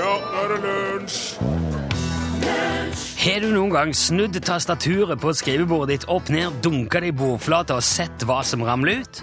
[0.00, 1.18] Ja, nå er det lunsj!
[3.20, 7.76] Har du noen gang snudd tastaturet på skrivebordet ditt opp ned, dunka det i bordflata
[7.76, 9.20] og sett hva som ramler ut?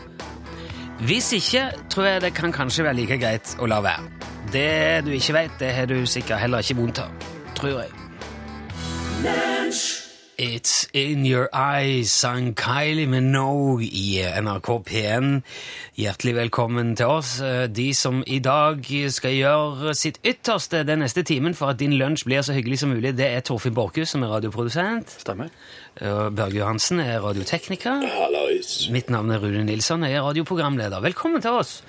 [1.10, 4.06] Hvis ikke, tror jeg det kan kanskje være like greit å la være.
[4.54, 7.90] Det du ikke vet, det har du sikkert heller ikke vondt av, tror jeg.
[10.40, 15.42] It's In Your Eyes sang Kylie Minogue i NRK P1.
[15.98, 21.24] Hjertelig velkommen til oss, eh, de som i dag skal gjøre sitt ytterste den neste
[21.26, 23.18] timen for at din lunsj blir så hyggelig som mulig.
[23.18, 25.10] Det er Torfinn Borchhus som er radioprodusent.
[25.26, 25.50] Stemmer.
[25.98, 28.06] Børge Johansen er radiotekniker.
[28.06, 28.90] Hallois.
[28.92, 31.02] Mitt navn er Rune Nilsson, jeg er radioprogramleder.
[31.02, 31.82] Velkommen til oss.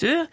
[0.00, 0.26] Du,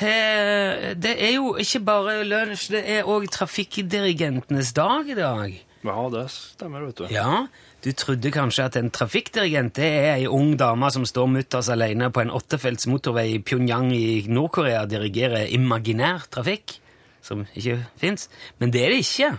[0.00, 5.62] eh, det er jo ikke bare lunsj, det er òg trafikkdirigentenes dag i dag.
[5.86, 7.06] Ja, det stemmer, vet du.
[7.14, 7.46] Ja,
[7.84, 12.10] du trodde kanskje at en trafikkdirigent det er ei ung dame som står mutters alene
[12.10, 16.78] på en åttefelts motorvei i Pyongyang i Nord-Korea og dirigerer imaginær trafikk,
[17.22, 18.28] som ikke fins.
[18.58, 19.32] Men det er det ikke.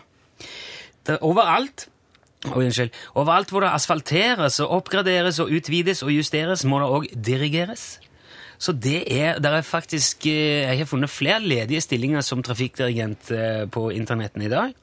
[1.08, 1.90] Det er overalt
[2.46, 2.94] Oh, unnskyld.
[3.18, 7.86] Overalt hvor det asfalteres og oppgraderes og utvides og justeres, må det òg dirigeres.
[8.62, 13.32] Så det er, det er faktisk eh, Jeg har funnet flere ledige stillinger som trafikkdirigent
[13.32, 14.74] eh, på internetten i dag.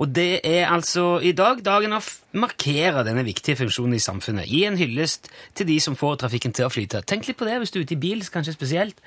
[0.00, 2.02] Og det er altså i dag dagen å
[2.36, 4.48] markere denne viktige funksjonen i samfunnet.
[4.50, 7.04] Gi en hyllest til de som får trafikken til å flyte.
[7.06, 9.00] Tenk litt på det hvis du er ute i bil, kanskje spesielt,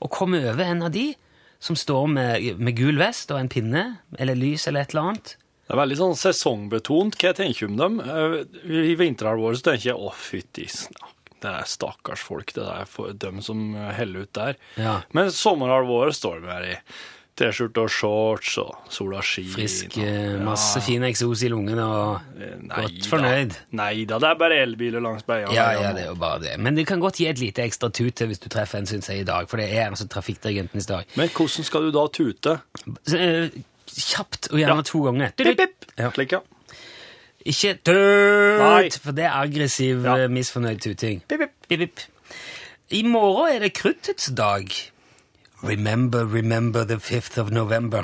[0.00, 1.12] og kommer over en av de
[1.64, 3.86] som står med, med gul vest og en pinne
[4.18, 5.34] eller lys eller et eller annet.
[5.64, 8.00] Det er veldig sånn sesongbetont hva jeg tenker om dem.
[8.04, 8.38] Eh,
[8.92, 10.68] I vinterhalvåret så tenker jeg å, fytti
[11.44, 14.56] det er stakkars folk, det der for dem som heller ut der.
[14.80, 14.94] Ja.
[15.16, 16.76] Men sommerhalvåret står vi her i
[17.34, 19.50] T-skjorte og shorts og sola skinner.
[19.56, 23.56] Frisk, eh, masse Ja, fin eksos i lungene og eh, nei godt fornøyd.
[23.56, 23.64] Da.
[23.80, 25.48] Nei da, det er bare elbiler langs beia.
[25.50, 26.52] Ja, ja, det er jo bare det.
[26.62, 29.24] Men det kan godt gi et lite ekstra tut hvis du treffer en, syns jeg,
[29.24, 29.48] i dag.
[29.50, 31.10] For det er altså trafikkdirigentens dag.
[31.18, 32.54] Men hvordan skal du da tute?
[33.10, 33.50] Eh,
[33.90, 34.88] kjapt, og gjerne Ja.
[34.94, 35.34] to ganger.
[35.36, 35.90] Pip, pip.
[35.98, 36.10] Ja.
[36.14, 36.40] Slik, ja.
[37.44, 41.20] Ikke tut, for det er aggressiv, misfornøyd tuting.
[41.28, 42.00] Pip, pip.
[42.94, 44.70] I morgen er det kruttets dag.
[45.64, 48.02] Remember, remember the 5th of November.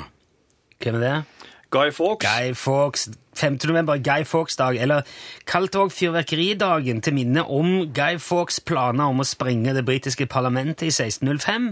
[0.79, 1.23] Hvem er det?
[1.71, 2.27] Guy Fawkes.
[2.27, 3.09] Guy Fawkes.
[3.33, 3.57] 5.
[3.63, 5.01] november, Guy Fawkes dag, eller
[5.47, 10.89] kalt også fyrverkeridagen til minne om Guy Fawkes planer om å sprenge det britiske parlamentet
[10.89, 11.69] i 1605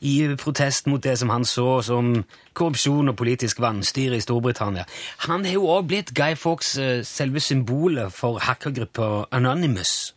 [0.00, 2.24] i protest mot det som han så som
[2.58, 4.84] korrupsjon og politisk vanstyre i Storbritannia.
[5.28, 10.14] Han har jo også blitt Guy Fawkes eh, selve symbolet for hackergruppa Anonymous.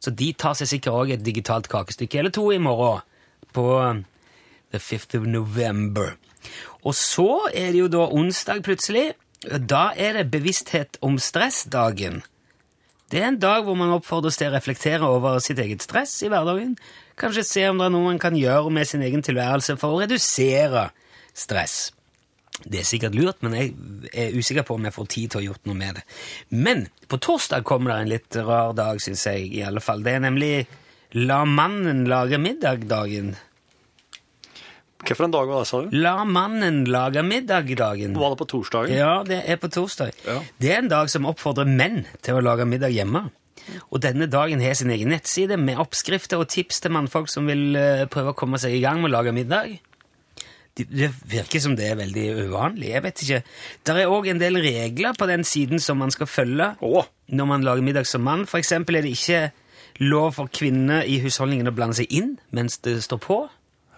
[0.00, 3.06] Så de tar seg sikkert også et digitalt kakestykke eller to i morgen
[3.54, 3.68] på
[4.74, 6.16] the 5th of November.
[6.84, 9.12] Og så er det jo da onsdag plutselig.
[9.44, 12.22] Da er det bevissthet om stressdagen.
[13.12, 16.30] Det er en dag hvor man oppfordres til å reflektere over sitt eget stress i
[16.32, 16.74] hverdagen.
[17.20, 20.00] Kanskje se om det er noe man kan gjøre med sin egen tilværelse for å
[20.02, 20.88] redusere
[21.36, 21.92] stress.
[22.64, 23.72] Det er sikkert lurt, men jeg
[24.14, 26.04] er usikker på om jeg får tid til å ha gjort noe med det.
[26.54, 29.50] Men på torsdag kommer det en litt rar dag, syns jeg.
[29.58, 30.04] i alle fall.
[30.06, 30.52] Det er nemlig
[31.14, 33.36] La mannen lage middag-dagen.
[35.04, 35.94] Hvilken dag var det, sa du?
[36.00, 38.14] La mannen lage middag-dagen.
[38.16, 38.96] Var det på torsdagen?
[38.96, 40.14] Ja, det er på torsdag.
[40.24, 40.38] Ja.
[40.60, 43.26] Det er en dag som oppfordrer menn til å lage middag hjemme.
[43.92, 47.76] Og denne dagen har sin egen nettside med oppskrifter og tips til mannfolk som vil
[47.76, 49.74] eh, prøve å komme seg i gang med å lage middag.
[50.74, 52.88] Det, virker som det er veldig uvanlig.
[52.90, 53.42] Jeg vet ikke.
[53.86, 57.46] Der er òg en del regler på den siden som man skal følge Å, når
[57.46, 58.42] man lager middag som mann.
[58.50, 59.44] For eksempel er det ikke
[60.02, 63.38] lov for kvinner i husholdningen å blande seg inn mens det står på.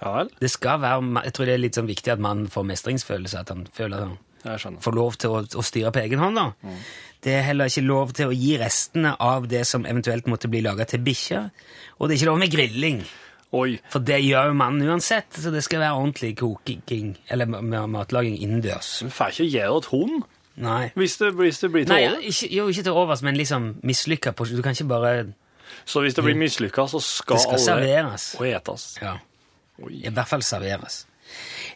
[0.03, 0.31] Ja vel.
[0.41, 3.39] Det skal være, Jeg tror det er litt sånn viktig at man får mestringsfølelse.
[3.41, 3.97] At han føler
[4.45, 6.37] at han får lov til å, å styre på egen hånd.
[6.37, 6.53] da.
[7.23, 10.61] Det er heller ikke lov til å gi restene av det som eventuelt måtte bli
[10.63, 11.49] laga til bikkjer.
[11.99, 13.01] Og det er ikke lov med grilling,
[13.57, 13.81] Oi.
[13.91, 15.33] for det gjør jo mannen uansett.
[15.35, 19.01] Så det skal være ordentlig koking, eller ma- ma- matlaging innendørs.
[19.03, 20.23] Du får ikke det til hund
[20.57, 20.91] Nei.
[20.97, 24.31] hvis det, hvis det blir til Nei, ikke, jo, ikke til overs, men liksom mislykka
[24.33, 25.27] Du kan ikke bare
[25.85, 28.37] Så hvis det blir mislykka, så skal, Det skal alle serveres.
[28.39, 28.99] og etes.
[29.03, 29.17] Ja.
[29.85, 31.05] I hvert fall serveres.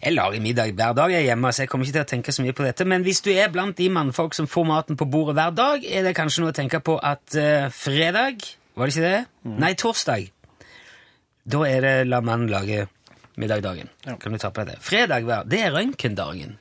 [0.01, 2.33] Jeg lager middag hver dag jeg er hjemme, så jeg kommer ikke til å tenke
[2.33, 2.87] så mye på dette.
[2.89, 6.07] Men hvis du er blant de mannfolk som får maten på bordet hver dag, er
[6.07, 8.47] det kanskje noe å tenke på at uh, fredag
[8.79, 9.21] Var det ikke det?
[9.61, 10.31] Nei, torsdag.
[11.51, 12.87] Da er det la mannen lage
[13.41, 13.91] middagdagen.
[14.21, 14.85] Kan du ta på deg det?
[14.85, 16.57] Fredag hver, det er røntgendagen.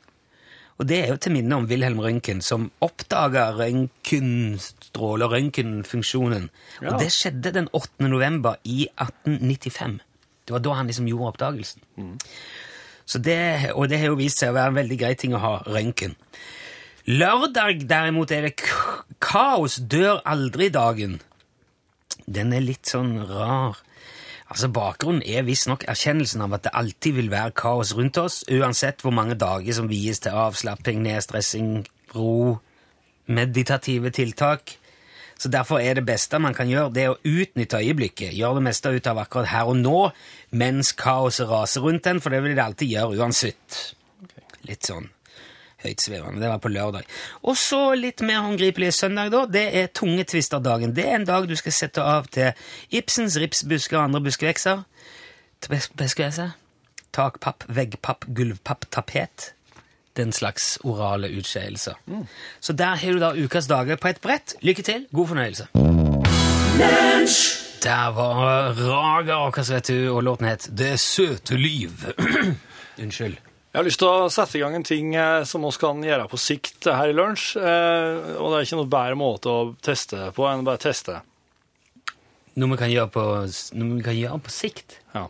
[0.80, 6.48] Og det er jo til minne om Wilhelm Røntgen, som oppdaga røntgenstråler, røntgenfunksjonen.
[6.80, 6.94] Ja.
[6.94, 8.08] Og det skjedde den 8.
[8.08, 10.00] november i 1895.
[10.50, 11.84] Det var da han liksom gjorde oppdagelsen.
[13.06, 15.42] Så det, og det har jo vist seg å være en veldig grei ting å
[15.44, 16.16] ha røntgen.
[17.06, 18.56] Lørdag derimot er det
[19.22, 21.20] kaos dør aldri-dagen.
[22.26, 23.78] Den er litt sånn rar.
[24.50, 29.06] Altså Bakgrunnen er visstnok erkjennelsen av at det alltid vil være kaos rundt oss, uansett
[29.06, 31.84] hvor mange dager som vies til avslapping, nedstressing,
[32.18, 32.58] ro,
[33.30, 34.80] meditative tiltak.
[35.40, 38.36] Så Derfor er det beste man kan gjøre, det er å utnytte øyeblikket.
[38.36, 40.00] Gjøre det meste ut av akkurat her og nå,
[40.52, 43.80] mens kaoset raser rundt en, for det vil det alltid gjøre uansett.
[44.68, 45.08] Litt sånn
[45.84, 46.42] høytsvevende.
[46.42, 47.08] Det var på lørdag.
[47.48, 49.46] Og så litt mer håndgripelig søndag, da.
[49.48, 50.96] Det er tungetvisterdagen.
[50.96, 52.52] Det er en dag du skal sette av til
[53.00, 54.24] Ibsens ripsbusker og andre.
[54.28, 54.84] Buskevekster.
[57.16, 59.54] Takpapp, veggpapp, gulvpapp, tapet.
[60.20, 61.96] Den slags orale utskeielser.
[62.60, 64.58] Så der har du da ukas dager på et brett.
[64.62, 65.06] Lykke til.
[65.16, 65.70] God fornøyelse.
[67.84, 72.04] Der var Raga Akas, vet du, og låten het Det søte liv.
[73.04, 73.38] Unnskyld.
[73.70, 76.26] Jeg har lyst til å sette i gang en ting eh, som vi kan gjøre
[76.28, 77.54] på sikt her i lunsj.
[77.62, 81.20] Eh, og det er ikke noe bedre måte å teste på enn å bare teste.
[82.60, 83.26] Noe vi kan gjøre på,
[83.80, 84.98] noe vi kan gjøre på sikt.
[85.14, 85.28] Ja.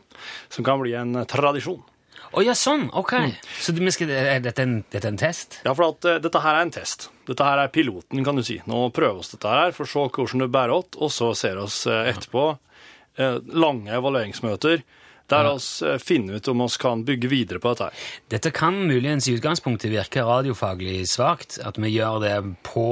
[0.49, 1.83] Som kan bli en tradisjon.
[2.29, 2.87] Å ja, sånn!
[2.93, 3.15] Ok.
[3.57, 5.59] Så du, vi skal, er dette en, dette en test?
[5.65, 7.09] Ja, for at uh, dette her er en test.
[7.29, 8.59] Dette her er piloten, kan du si.
[8.69, 11.57] Nå prøver vi dette her for å se hvordan det bærer opp, og så ser
[11.57, 14.83] vi uh, etterpå uh, lange evalueringsmøter
[15.29, 18.05] der vi finner ut om vi kan bygge videre på dette her.
[18.33, 22.35] Dette kan muligens i utgangspunktet virke radiofaglig svakt, at vi gjør det
[22.65, 22.87] på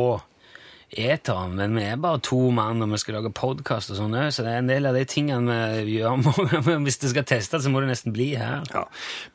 [0.96, 4.30] eteren, men vi er bare to mann og vi skal lage podkast og sånn òg,
[4.32, 6.22] så det er en del av de tingene vi gjør.
[6.86, 8.64] Hvis det skal testes, så må det nesten bli her.
[8.72, 8.86] Ja.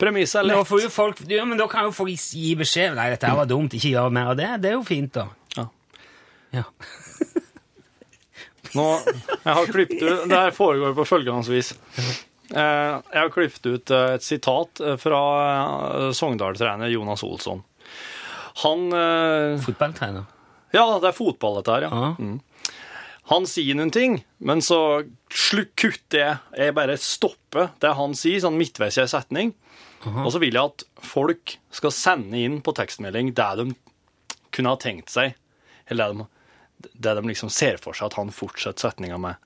[0.01, 0.73] Premisset er lett.
[0.73, 2.97] Da, folk, ja, men da kan jo folk gi beskjed.
[2.97, 4.49] Nei, dette her var dumt, ikke gjør mer av det.
[4.63, 5.27] Det er jo fint, da.
[5.59, 5.67] Ja.
[6.57, 6.65] Ja.
[8.73, 11.75] Nå, jeg har klippet ut, Det her foregår på følgende vis.
[12.53, 15.21] Eh, Jeg har klippet ut eh, et sitat eh, fra
[16.17, 17.61] Sogndal-trener Jonas Olsson.
[18.63, 18.89] Han
[19.61, 20.25] Fotballtrener.
[20.73, 22.13] Ja, det er fotball, dette her, ja.
[22.17, 22.39] Mm.
[23.31, 26.39] Han sier noen ting, men så kutter jeg.
[26.59, 29.53] Jeg bare stopper det han sier, sånn midtveis i en setning.
[30.03, 33.69] Og så vil jeg at folk skal sende inn på tekstmelding det de
[34.53, 35.37] kunne ha tenkt seg,
[35.87, 39.39] eller det de, det de liksom ser for seg at han fortsetter setninga med.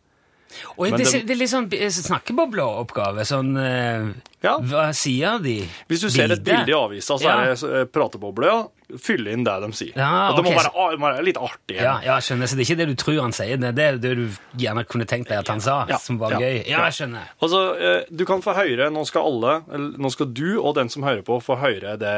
[0.78, 3.26] Og det, det- det er litt sånn eh, snakkebobleoppgave.
[3.28, 4.14] Sånn eh,
[4.46, 4.60] Ja.
[4.62, 5.60] Hva sier de?
[5.90, 8.66] Hvis du ser et bilde i avisa, så er det eh, prateboble, ja.
[9.04, 9.92] Fylle inn det de sier.
[9.98, 11.76] Ja, og det må være, det må være litt artig.
[11.76, 12.48] Ja, ja, skjønner.
[12.48, 14.30] Så det er ikke det du tror han sier, det er det du
[14.62, 16.62] gjerne kunne tenkt deg at han sa, Ja, som var gøy.
[16.70, 17.26] Ja, jeg skjønner.
[17.44, 20.88] Altså, eh, du kan få høre, nå skal alle, eller nå skal du og den
[20.94, 22.16] som hører på, få høre det,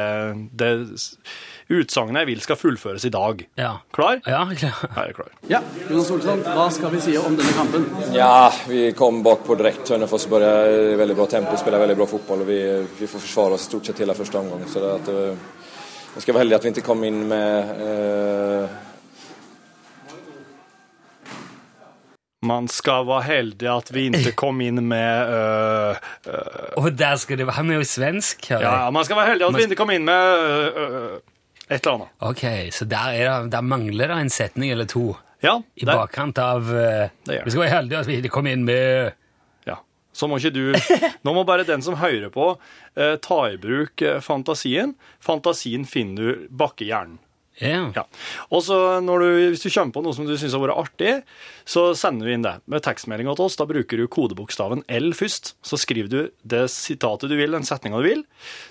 [1.70, 3.44] utsagnet jeg vil skal fullføres i dag.
[3.60, 3.70] Ja.
[3.94, 4.20] Klar?
[4.26, 4.80] Ja, klar.
[4.96, 5.30] Her er klar.
[5.50, 7.86] Ja, Jonas Olsson, hva skal vi si om denne kampen?
[8.16, 9.94] Ja, vi kom bakpå direkte.
[9.94, 12.44] Hønefoss började i veldig bra tempo, spiller veldig bra fotball.
[12.44, 12.60] og vi,
[12.98, 14.66] vi får forsvare oss stort sett hele første omgang.
[14.68, 18.78] Så det, at, eh, skal være vara heldig at vi ikke kom inn med eh,
[22.42, 25.96] Man skal være heldig at vi ikke kom inn med øh,
[26.26, 28.64] øh, Og der skal det Han er jo svensk, Eller?
[28.64, 30.46] Ja, man skal være heldig at vi ikke kom inn med
[30.80, 31.18] øh,
[31.70, 32.14] et eller annet.
[32.18, 32.44] Ok,
[32.74, 36.38] så der, er det, der mangler det en setning eller to Ja, i det, bakkant
[36.42, 37.40] av uh, Det.
[37.46, 39.14] Vi skal være heldige at vi ikke kom inn med
[39.68, 39.78] ja.
[40.12, 40.64] Så må ikke du
[41.24, 44.96] Nå må bare den som hører på, uh, ta i bruk eh, fantasien.
[45.22, 47.20] Fantasien finner du bakke hjernen.
[47.60, 47.82] Ja.
[47.94, 48.04] Ja.
[48.50, 51.14] Og så når du, hvis du kommer på noe som du syns har vært artig,
[51.68, 53.56] så sender du inn det med tekstmeldinga til oss.
[53.60, 55.54] Da bruker du kodebokstaven L først.
[55.62, 58.24] Så skriver du det sitatet du vil, den setninga du vil.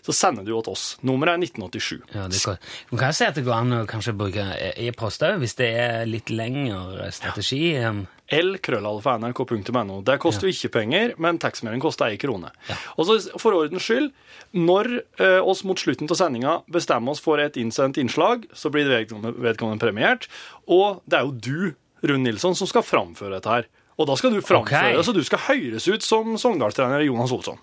[0.05, 0.87] Så sender du til oss.
[1.05, 2.01] Nummeret er 1987.
[2.17, 2.57] Ja, det kan.
[2.91, 6.05] Man kan si at det går an å kanskje bruke e-post òg, hvis det er
[6.09, 7.75] litt lengre strategi.
[7.79, 9.99] enn- lkrøllalfa.nrk.no.
[10.05, 12.51] Det koster jo ikke penger, men tekstmelding koster ei krone.
[12.97, 14.11] Og så for ordens skyld,
[14.57, 18.89] når eh, oss mot slutten av sendinga bestemmer oss for et innsendt innslag, så blir
[18.89, 20.29] det vedkommende premiert.
[20.69, 21.59] Og det er jo du,
[22.05, 23.69] Rune Nilsson, som skal framføre dette her.
[23.99, 25.03] Og da skal du framføre, okay.
[25.03, 27.59] så du skal høres ut som Sogndalstrener Jonas Olsson.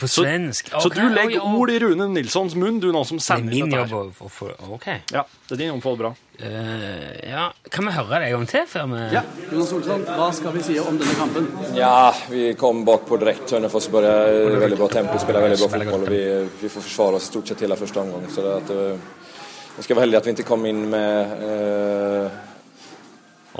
[0.00, 0.68] På svensk.
[0.70, 1.56] Så Ok, du legger oi, oi.
[1.60, 4.28] ord i Rune Nilssons munn, du nå som Det er sender min dette jobb å
[4.30, 4.86] få Ok.
[5.12, 6.12] Ja, det er din jobb, for bra.
[6.42, 10.28] Uh, ja, Kan vi høre det en gang til før vi Ja, Jonas Olsson, hva
[10.34, 11.50] skal vi si om denne kampen?
[11.76, 13.58] Ja, vi kom bakpå direkte.
[13.58, 16.22] Hønefoss började veldig väldigt bra tempo, spiller veldig bra fotball Og vi,
[16.62, 18.26] vi får forsvare oss stort sett hele første omgang.
[18.32, 19.28] Så det, at, uh,
[19.76, 22.42] jag skal være heldig at vi ikke kom inn med uh...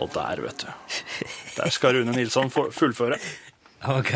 [0.00, 0.68] Og der, vet du.
[1.58, 3.20] Der skal Rune Nilsson fullføre.
[3.82, 4.12] Ok.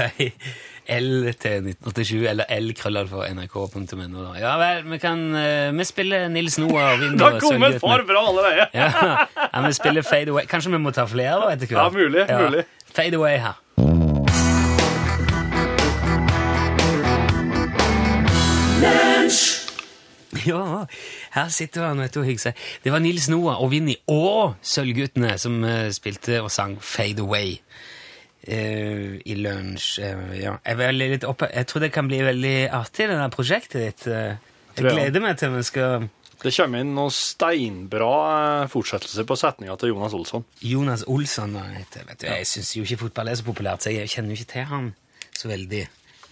[0.88, 4.26] L til 1987, eller L krøller for nrk.no.
[4.38, 7.82] Ja vel, vi kan eh, Vi spiller Nils Noah og Det vinner har kommet et
[7.82, 8.68] par bra allerede!
[8.74, 8.90] Ja,
[9.52, 10.46] ja, vi spiller Fade Away.
[10.50, 11.82] Kanskje vi må ta flere da, etter hvert?
[11.82, 12.66] Ja, mulig, mulig.
[12.94, 13.62] Fade Away her.
[20.46, 20.84] Ja,
[21.34, 22.64] her sitter han vet du, og hygger seg.
[22.84, 27.56] Det var Nils Noah og Vinni og Sølvguttene som eh, spilte og sang Fade Away.
[28.46, 29.88] Eh, i lunsj.
[30.02, 30.56] Uh, ja.
[30.56, 31.48] Jeg, er veldig litt oppe.
[31.52, 34.06] jeg tror det kan bli veldig artig, det der prosjektet ditt.
[34.06, 36.08] Uh, Jeg gleder meg til vi skal
[36.42, 40.44] Det kommer inn noen steinbra fortsettelser på setninga til Jonas Olsson.
[40.60, 41.56] Jonas Olsson.
[41.56, 44.52] Vet du, jeg syns jo ikke fotball er så populært, så jeg kjenner jo ikke
[44.52, 44.94] til han
[45.36, 45.86] så veldig.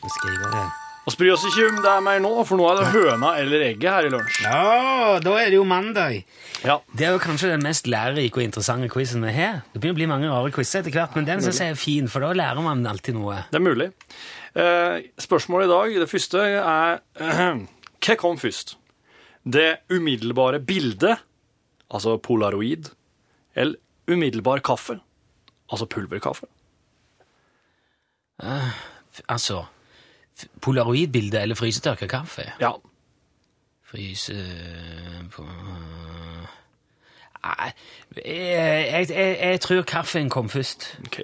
[0.05, 0.84] Å skriver det.
[1.05, 3.63] Vi bryr oss ikke om det er mer nå, for nå er det høna eller
[3.67, 4.39] egget her i lunsj.
[4.47, 6.23] Ja, da er det jo mandag.
[6.65, 6.79] Ja.
[6.97, 9.59] Det er jo kanskje den mest lærerike og interessante quizen vi har.
[9.75, 12.09] Det begynner å bli mange rare quizer etter hvert, men den synes jeg er fin,
[12.09, 13.43] for da lærer man alltid noe.
[13.53, 13.91] Det er mulig.
[14.57, 17.61] Eh, spørsmålet i dag, det første, er
[18.05, 18.75] Hva kom først?
[19.45, 21.21] Det umiddelbare bildet,
[21.93, 22.89] altså polaroid,
[23.55, 23.77] eller
[24.09, 24.97] umiddelbar kaffe,
[25.69, 26.49] altså pulverkaffe?
[28.43, 28.73] Eh,
[29.31, 29.61] Altså,
[30.65, 32.49] polaroidbilde eller frysetørka kaffe?
[32.61, 32.75] Ja.
[33.91, 34.37] Fryse
[35.35, 35.47] på
[37.45, 37.71] Nei,
[38.17, 40.95] jeg, jeg, jeg, jeg tror kaffen kom først.
[41.05, 41.19] ok.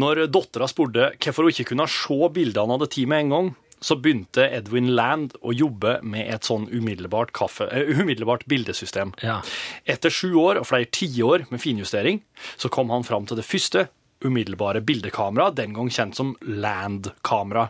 [0.00, 3.50] Når dattera spurte hvorfor hun ikke kunne se bildene han hadde tid med en gang,
[3.84, 9.12] så begynte Edwin Land å jobbe med et sånn umiddelbart, kaffe, uh, umiddelbart bildesystem.
[9.22, 9.38] Ja.
[9.86, 12.22] Etter sju år og flere tiår med finjustering,
[12.58, 13.86] så kom han fram til det første
[14.24, 17.68] umiddelbare bildekamera, den gang kjent som Land-kamera.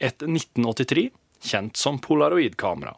[0.00, 1.10] Et 1983,
[1.44, 2.94] kjent som polaroid-kamera.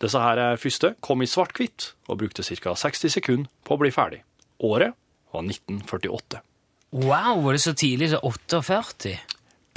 [0.00, 2.74] Disse her første kom i svart-hvitt og brukte ca.
[2.74, 4.22] 60 sekunder på å bli ferdig.
[4.64, 4.94] Året
[5.32, 6.40] var 1948.
[6.92, 9.18] Wow, var det så tidlig som 48?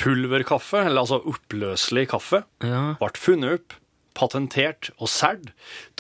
[0.02, 2.96] Pulverkaffe, eller altså oppløselig kaffe, Ja.
[3.00, 3.74] ble funnet opp,
[4.16, 5.52] patentert og solgt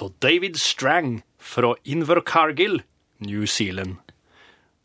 [0.01, 2.81] av David Strang fra Invercargill,
[3.19, 3.97] New Zealand.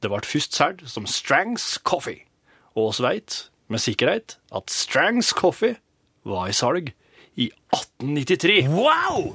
[0.02, 2.22] Det ble først solgt som Strangs Coffee,
[2.76, 5.76] og oss vet med sikkerhet at Strangs Coffee
[6.28, 6.92] var i salg
[7.38, 8.60] i 1893.
[8.70, 9.34] Wow!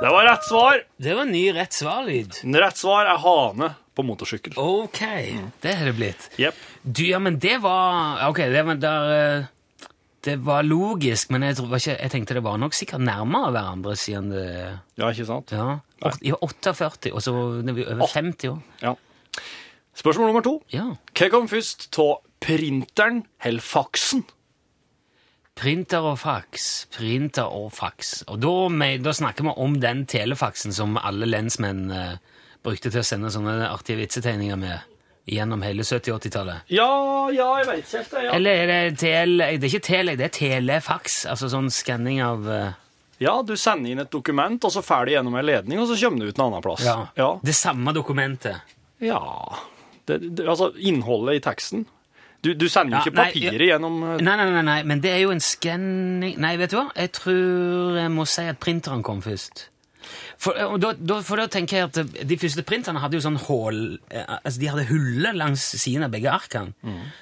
[0.00, 0.82] Det var rett svar.
[0.96, 2.38] Det var ny rett svar-lyd.
[2.56, 4.54] Rett svar er hane på motorsykkel.
[4.56, 5.00] Ok,
[5.60, 6.28] det har det blitt.
[6.40, 6.60] Yep.
[6.82, 9.48] Du, ja, men det var Ok, det var der eh,
[10.24, 14.32] Det var logisk, men jeg, ikke, jeg tenkte det var nok sikkert nærmere hverandre siden
[14.32, 14.46] det
[14.96, 15.52] Ja, ikke sant?
[15.52, 15.80] Ja.
[16.00, 18.60] Ja 48, og så er vi over 50 år.
[18.82, 18.94] Ja.
[20.00, 20.54] Spørsmål nummer to.
[20.72, 20.86] Ja.
[21.12, 24.24] Hva kom først av printeren eller faksen?
[25.60, 26.86] Printer og fax.
[26.94, 28.22] Printer og fax.
[28.32, 32.14] Og da, med, da snakker vi om den telefaksen som alle lensmenn eh,
[32.64, 34.86] brukte til å sende sånne artige vitsetegninger med
[35.30, 36.70] gjennom hele 70- 80-tallet.
[36.72, 36.88] Ja,
[37.34, 38.22] ja, jeg vet ikke helt det.
[38.24, 38.30] Ja.
[38.38, 39.50] Eller er det tele...
[39.60, 41.20] Det er ikke tele, det er telefax.
[41.28, 42.78] Altså sånn skanning av eh,
[43.20, 45.98] ja, du sender inn et dokument, og så får du gjennom en ledning, og så
[46.00, 46.84] kommer det ut en annen plass.
[46.86, 47.30] ja, Ja.
[47.44, 48.60] Det samme dokumentet.
[48.98, 49.20] ja.
[50.08, 51.84] Det, det, altså, innholdet i teksten.
[52.42, 55.02] Du, du sender jo Ja, ikke nei, papiret gjennom eh, Nei, nei, nei, nei, men
[55.04, 56.86] det er jo en skanning Nei, vet du hva?
[56.96, 59.66] Jeg tror jeg må si at printeren kom først.
[60.40, 63.80] For, og da, for da tenker jeg at De første printerne hadde jo sånn hål
[64.08, 66.72] eh, altså De hadde huller langs siden av begge arkene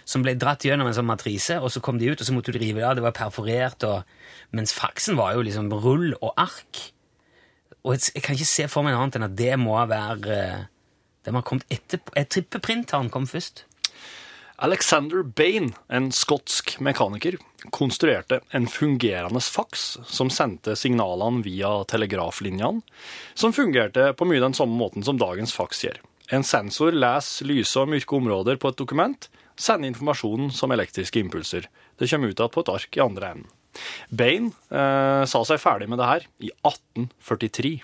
[0.07, 2.55] som ble dratt gjennom en sånn matrise, og så kom de ut, og så måtte
[2.55, 2.95] du rive det av.
[2.99, 4.07] Det var perforert, og,
[4.55, 6.85] mens faksen var jo liksom rull og ark.
[7.83, 10.39] Og jeg, jeg kan ikke se for meg noe annet enn at det må være
[10.39, 10.67] eh,
[11.27, 12.15] Det må ha kommet etterpå.
[12.17, 13.67] Jeg tipper printeren kom først.
[14.61, 17.37] Alexander Bain, en skotsk mekaniker,
[17.71, 22.83] konstruerte en fungerende faks som sendte signalene via telegraflinjene,
[23.39, 26.01] som fungerte på mye den samme måten som dagens faks gjør.
[26.35, 31.71] En sensor leser lyse og mørke områder på et dokument, sender informasjonen som elektriske impulser.
[31.95, 33.49] Det kommer ut igjen på et ark i andre enden.
[34.11, 37.77] Bain eh, sa seg ferdig med det her i 1843.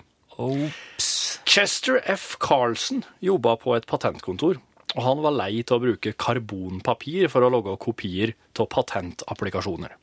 [0.43, 1.11] Ops.
[1.47, 2.33] Chester F.
[2.43, 4.59] Carlson jobba på et patentkontor,
[4.95, 9.95] og han var lei til å bruke karbonpapir for å lage kopier av patentapplikasjoner.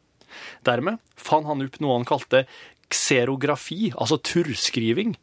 [0.64, 2.44] Dermed fant han opp noe han kalte
[2.92, 5.14] xerografi, altså turrskriving,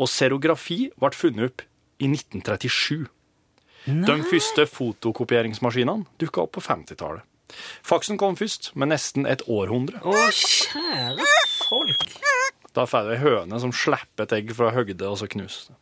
[0.00, 1.66] og serografi ble funnet opp
[2.00, 3.08] i 1937.
[3.86, 7.24] De første fotokopieringsmaskinene dukka opp på 50-tallet.
[7.82, 10.00] Faksen kom først, med nesten et århundre.
[10.06, 11.30] Å, kjære
[11.66, 12.18] folk!
[12.76, 15.78] Da får du ei høne som slipper et egg fra høgde og så knuser det.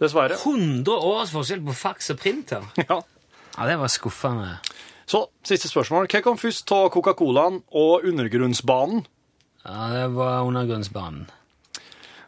[0.00, 0.38] Dessverre.
[0.40, 2.68] 100 års forskjell på fax og printer.
[2.88, 3.02] Ja.
[3.56, 4.60] Ja, det var skuffende.
[5.10, 6.06] Så, siste spørsmål.
[6.08, 9.02] Hva kom først av Coca-Colaen og undergrunnsbanen?
[9.66, 11.26] Ja, det var undergrunnsbanen.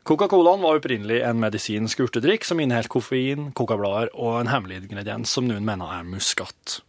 [0.02, 5.47] Coca-Colaen var opprinnelig en medisinsk urtedrikk som inneholdt koffein, kokablader og en hemmelig ingrediens som
[5.47, 6.81] noen mener er muskat.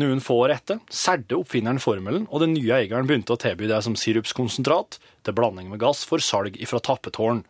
[0.00, 3.82] Noen få år etter særde oppfinneren formelen, og den nye eieren begynte å tilby det
[3.84, 4.96] som sirupskonsentrat
[5.28, 7.44] til blanding med gass for salg ifra tappetårn.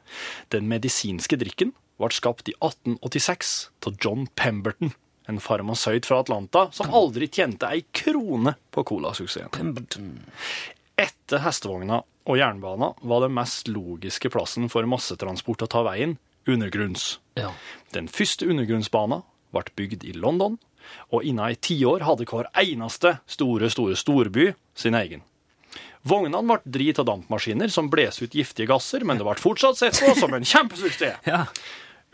[0.51, 1.71] Den medisinske drikken
[2.01, 3.55] ble skapt i 1886
[3.87, 4.93] av John Pemberton,
[5.29, 9.73] en farmasøyt fra Atlanta som aldri tjente ei krone på colasuksessen.
[11.01, 17.19] Etter hestevogna og jernbana var den mest logiske plassen for massetransport å ta veien undergrunns.
[17.41, 17.53] Ja.
[17.97, 19.23] Den første undergrunnsbana
[19.55, 20.59] ble bygd i London,
[21.09, 25.25] og innen ei tiår hadde hver eneste store, store storby sin egen.
[26.05, 30.01] Vognene ble drit av dampmaskiner som bles ut giftige gasser, men det ble fortsatt sett
[30.05, 31.25] på som en kjempesuksess.
[31.31, 31.47] Ja.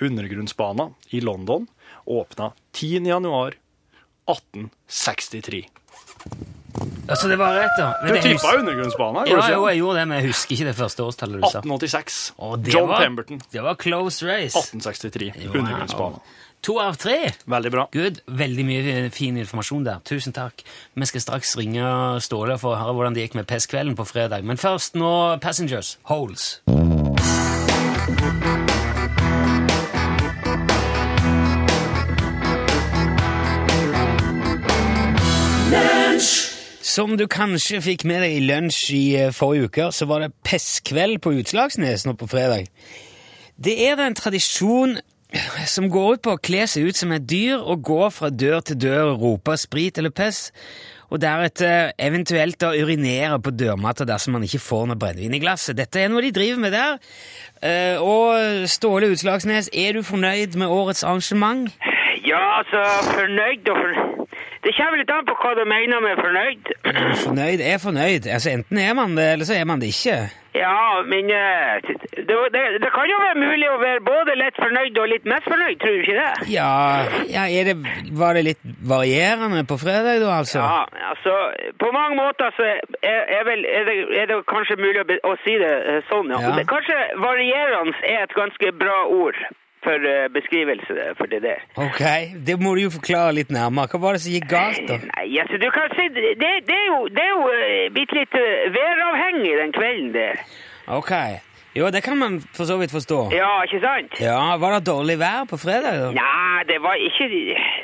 [0.00, 1.66] Undergrunnsbana i London
[2.06, 3.06] åpna 10.
[3.06, 3.54] januar
[4.30, 5.66] 1863.
[7.10, 7.76] Altså, det var rett.
[7.76, 10.76] Du Men du tippa undergrunnsbana, Ja, jo, jeg gjorde det, men jeg husker ikke det
[10.78, 11.58] første årstallet du sa.
[11.64, 12.20] 1886.
[12.38, 13.40] Å, det John var- Pemberton.
[13.50, 14.54] Det var close race.
[14.56, 15.32] 1863.
[15.36, 15.56] Wow.
[15.60, 16.20] Undergrunnsbana.
[16.62, 17.32] To av tre.
[17.48, 17.88] Veldig bra.
[17.90, 18.20] Good.
[18.28, 20.00] Veldig mye fin informasjon der.
[20.04, 20.62] Tusen takk.
[20.94, 24.44] Vi skal straks ringe Ståle for å høre hvordan det gikk med pestkvelden på fredag.
[24.44, 25.96] Men først nå Passengers.
[26.04, 26.60] Holes.
[37.00, 40.34] Som du kanskje fikk med deg i lunsj i eh, forrige uke, så var det
[40.44, 42.66] pestkveld på Utslagsnes nå på fredag.
[43.56, 44.98] Det er da en tradisjon
[45.64, 48.60] som går ut på å kle seg ut som et dyr og gå fra dør
[48.68, 50.50] til dør og rope sprit eller pess,
[51.08, 55.78] og deretter eventuelt da urinere på dørmatta dersom man ikke får noe brennevin i glasset.
[55.80, 57.00] Dette er noe de driver med der.
[57.64, 61.72] Eh, Og Ståle Utslagsnes, er du fornøyd med årets arrangement?
[62.26, 62.80] Ja, altså,
[63.16, 64.26] fornøyd og fornøyd
[64.64, 66.66] Det kommer litt an på hva du mener med fornøyd.
[67.24, 68.26] Fornøyd er fornøyd.
[68.34, 70.18] Altså Enten er man det, eller så er man det ikke.
[70.52, 71.78] Ja, men eh,
[72.28, 75.78] det, det, det kan jo være mulig å være både litt fornøyd og litt misfornøyd,
[75.80, 76.48] tror du ikke det?
[76.50, 76.72] Ja,
[77.30, 77.76] ja det,
[78.22, 80.58] Var det litt varierende på fredag, da, altså?
[80.58, 81.36] Ja, altså,
[81.80, 85.34] på mange måter så er, er, vel, er, det, er det kanskje mulig å, å
[85.46, 86.42] si det eh, sånn, ja.
[86.50, 86.68] Ja.
[86.74, 89.38] Kanskje varierende er et ganske bra ord
[89.84, 91.62] for eh, beskrivelse for det der.
[91.76, 92.02] Ok,
[92.46, 93.90] det må du jo forklare litt nærmere.
[93.92, 94.98] Hva var det som gikk galt, da?
[95.12, 98.66] Nei, altså, du kan si, det, det er jo, det er jo blitt litt eh,
[98.76, 100.42] væravhengig den kvelden der.
[100.90, 101.12] Ok,
[101.78, 103.18] jo, det kan man for så vidt forstå.
[103.32, 104.16] Ja, ikke sant?
[104.20, 106.08] Ja, Var det dårlig vær på fredag, da?
[106.16, 107.28] Nei, det var ikke,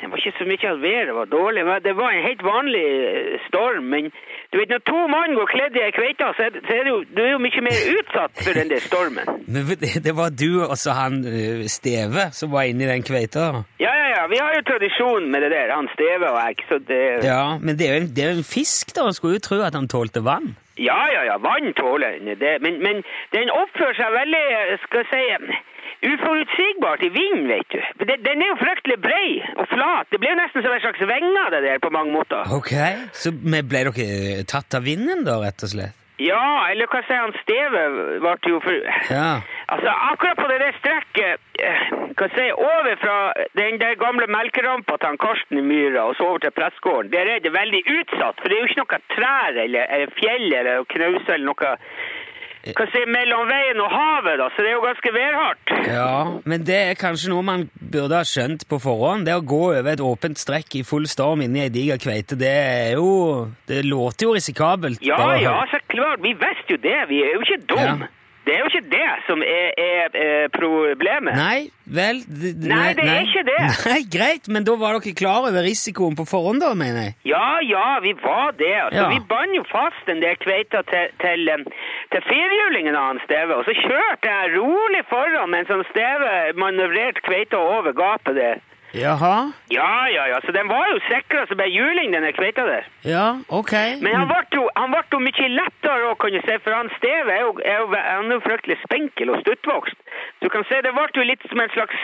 [0.01, 1.65] det var ikke så mye at været var dårlig.
[1.65, 3.83] men Det var en helt vanlig eh, storm.
[3.93, 4.11] Men
[4.51, 7.21] du vet, når to mann går kledd i ei kveite, så er, det, jo, du
[7.23, 9.25] er jo mye mer utsatt for den der stormen.
[9.53, 9.71] Men
[10.07, 13.63] det, var du og så han øh, Steve som var inni den kveita?
[13.79, 14.23] Ja, ja, ja.
[14.27, 15.75] Vi har jo tradisjon med det der.
[15.75, 16.55] Han Steve og jeg.
[16.69, 17.57] Så det, ja.
[17.63, 19.07] Men det er jo en, det er en fisk, da.
[19.15, 20.55] Skulle jo tro at han tålte vann.
[20.77, 21.37] Ja, ja, ja.
[21.41, 22.61] Vann tåler den.
[22.61, 23.03] Men, men
[23.35, 24.45] den oppfører seg veldig,
[24.85, 25.63] skal jeg si
[25.97, 28.05] Uforutsigbart i vinden, vet du.
[28.05, 30.09] Den, er jo fryktelig brei og flat.
[30.11, 32.51] Det blir jo nesten som en slags vinger, det der, på mange måter.
[32.53, 32.73] Ok,
[33.17, 36.06] Så ble dere tatt av vinden, da, rett og slett?
[36.17, 37.81] Ja, eller hva sier han Steve
[38.23, 38.73] ble jo for...
[39.13, 39.37] Ja.
[39.69, 41.81] Altså, akkurat på det der strekket, eh,
[42.17, 43.17] hva sier over fra
[43.59, 47.29] den der gamle melkerampa til han Karsten i Myra og så over til pressgården, der
[47.35, 50.87] er det veldig utsatt, for det er jo ikke noe trær eller, eller fjell eller
[50.95, 51.73] knauser eller noe,
[52.75, 55.73] hva si, mellom veien og havet da, så det er jo ganske værhardt.
[55.87, 56.11] Ja,
[56.49, 59.27] men det er kanskje noe man burde ha skjønt på forhånd.
[59.27, 62.51] Det å gå over et åpent strekk i full storm inni ei diger kveite, det
[62.51, 63.07] er jo
[63.67, 65.01] Det låter jo risikabelt.
[65.05, 68.07] Ja, ja, så klart, vi visste jo det, vi er jo ikke dumme.
[68.07, 68.13] Ja.
[68.47, 71.35] Det er jo ikke det som er, er, er problemet.
[71.35, 73.57] Nei, vel Nei, Nei, det er ikke det.
[73.91, 77.17] Nei, Greit, men da var dere klar over risikoen på forhånd, da, mener jeg?
[77.33, 78.71] Ja, ja, vi var det.
[78.85, 79.09] Altså, Ja.
[79.11, 81.51] Vi bandt jo fast en del kveiter til, til,
[82.13, 86.31] til firehjulingen av han Steve, og så kjørte jeg rolig foran mens han Steve
[86.63, 88.63] manøvrerte kveita over gapet der.
[88.97, 89.35] Jaha?
[89.71, 92.87] Ja, ja, ja, så den var jo sikra som ei juling, den der kveita der.
[93.05, 93.73] Ja, ok.
[94.01, 97.31] Men han ble jo, han ble jo mye lettere å kunne se, for han Steve
[97.35, 99.99] er jo, er jo, han er jo fryktelig spinkel og stuttvokst.
[100.41, 102.01] Du kan se, det ble jo litt som en slags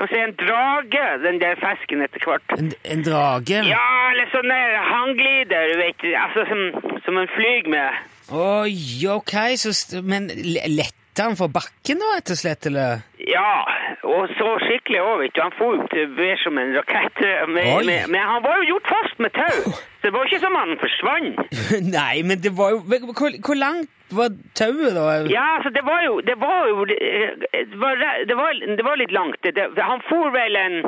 [0.00, 2.54] kan si en drage, den der fisken etter hvert.
[2.56, 3.58] En, en drage?
[3.68, 6.62] Ja, eller sånn der hangglider, du vet, altså som,
[7.04, 8.00] som en flyg med.
[8.32, 8.72] Oi,
[9.12, 10.64] ok, så Men le-
[11.12, 13.02] lette han for bakken, da, rett og slett, eller?
[13.20, 13.64] Ja,
[14.02, 15.40] og så skikkelig òg, vet du.
[15.42, 17.20] Han for jo til vær som en rakett.
[17.52, 20.72] Med, men han var jo gjort fast med tau, så det var ikke som han
[20.80, 21.42] forsvant.
[21.98, 22.80] Nei, men det var jo
[23.12, 25.04] Hvor, hvor langt var tauet, da?
[25.28, 29.12] Ja, altså, det var jo Det var jo Det var, det var, det var litt
[29.12, 29.52] langt.
[29.78, 30.80] Han for vel en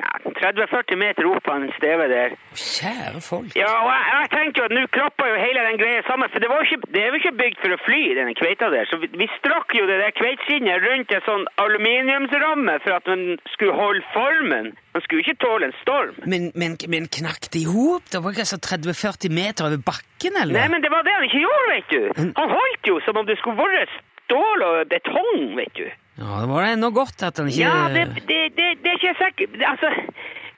[0.00, 0.10] ja,
[0.40, 2.34] 30-40 meter opp på en steve der.
[2.56, 3.54] Kjære folk.
[3.58, 6.42] Ja, og jeg, jeg tenkte jo at nå klappa jo hele den greia sammen, for
[6.42, 8.88] det, var ikke, det er jo ikke bygd for å fly, denne kveita der.
[8.90, 13.24] Så vi, vi strakk jo det der kveitskinnet rundt en sånn aluminiumsramme for at den
[13.54, 14.72] skulle holde formen.
[14.96, 16.16] Den skulle ikke tåle en storm.
[16.24, 18.08] Men, men, men knakk det i hop?
[18.10, 20.56] Det var ikke altså 30-40 meter over bakken, eller?
[20.56, 22.30] Nei, men det var det han ikke gjorde, vet du.
[22.40, 23.98] Han holdt jo som om det skulle vært
[24.30, 25.86] stål og betong, vet du.
[26.20, 29.16] Ja, det var ennå godt at han ikke Ja, det, det, det, det er ikke
[29.22, 29.88] sikkert Altså,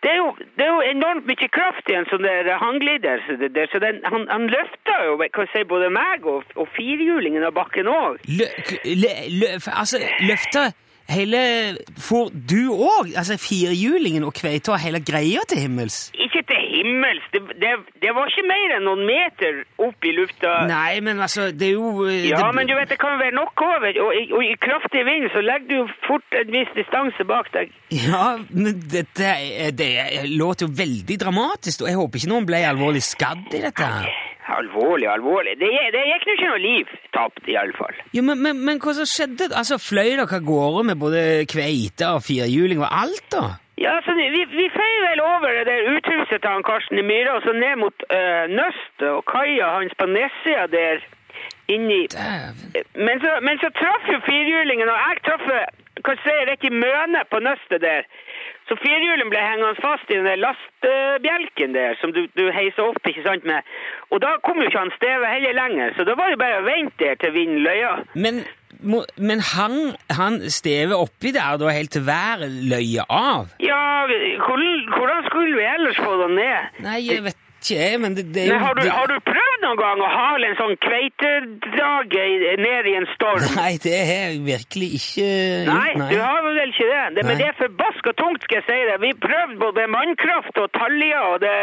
[0.02, 3.36] det er, jo, det er jo enormt mye kraft i en sånn der hanglider, så,
[3.38, 7.46] det, der, så den, han, han løfta jo kan si, både meg og, og firhjulingen
[7.46, 8.18] av bakken òg.
[8.26, 8.48] Lø,
[8.82, 10.72] lø, lø, altså, løfta
[11.10, 13.12] hele For du òg?
[13.18, 16.10] Altså firehjulingen og kveita hele greia til himmels?
[16.14, 17.24] Ikke til himmels.
[17.32, 20.54] Det, det, det var ikke mer enn noen meter opp i lufta.
[20.70, 23.34] Nei, men altså, det er jo eh, Ja, det, men du vet, det kan være
[23.36, 26.72] nok over, og, i- og i kraftig vind så legger du jo fort en viss
[26.78, 27.72] distanse bak deg.
[27.92, 29.34] Ja, men dette
[29.78, 29.92] det
[30.32, 33.82] låter jo veldig dramatisk, og jeg håper ikke noen ble alvorlig skadd i dette.
[33.96, 34.10] her.
[34.52, 35.56] Alvorlig, alvorlig.
[35.60, 37.96] Det, det gikk nå ikke noe liv tapt, i alle fall.
[38.12, 39.48] Men, men, men hva som skjedde?
[39.56, 43.44] Altså, Fløy dere av gårde med både kveite og firehjuling og alt, da?
[43.80, 47.38] Ja, så vi, vi feier vel over det der uthuset til han Karsten i Myra,
[47.38, 51.02] og så ned mot uh, Nøstet og kaia hans på nedsida der
[51.72, 52.02] inni.
[53.06, 55.46] Men så, men så traff jo firehjulingen, og jeg traff
[56.02, 58.06] hva sier jeg si, rett i mønet på nøstet der.
[58.70, 63.24] Så firehjulen ble hengende fast i den lastebjelken der, som du, du heiser opp, ikke
[63.26, 63.66] sant, med.
[64.14, 66.66] Og da kom jo ikke han Steve heller lenger, så da var det bare å
[66.66, 67.92] vente der til vinden løya.
[68.14, 68.42] Men,
[68.80, 69.78] må, men han,
[70.14, 73.52] han Steve oppi der da helt til været løya av?
[73.62, 73.82] Ja,
[74.46, 76.82] hvordan, hvordan skulle vi ellers få den ned?
[76.86, 79.16] Nei, jeg vet ikke, jeg, men det, det er jo Men har, du, har du
[79.26, 82.24] prøvd noen gang å hale en sånn kveitedrage
[82.60, 83.46] ned i en storm?
[83.56, 85.28] Nei, det har jeg virkelig ikke
[85.68, 87.04] Nei, Nei, du har vel ikke det.
[87.16, 88.98] det men det er forbaska tungt, skal jeg si det.
[89.04, 91.54] Vi prøvde både mannkraft og taljer, og det,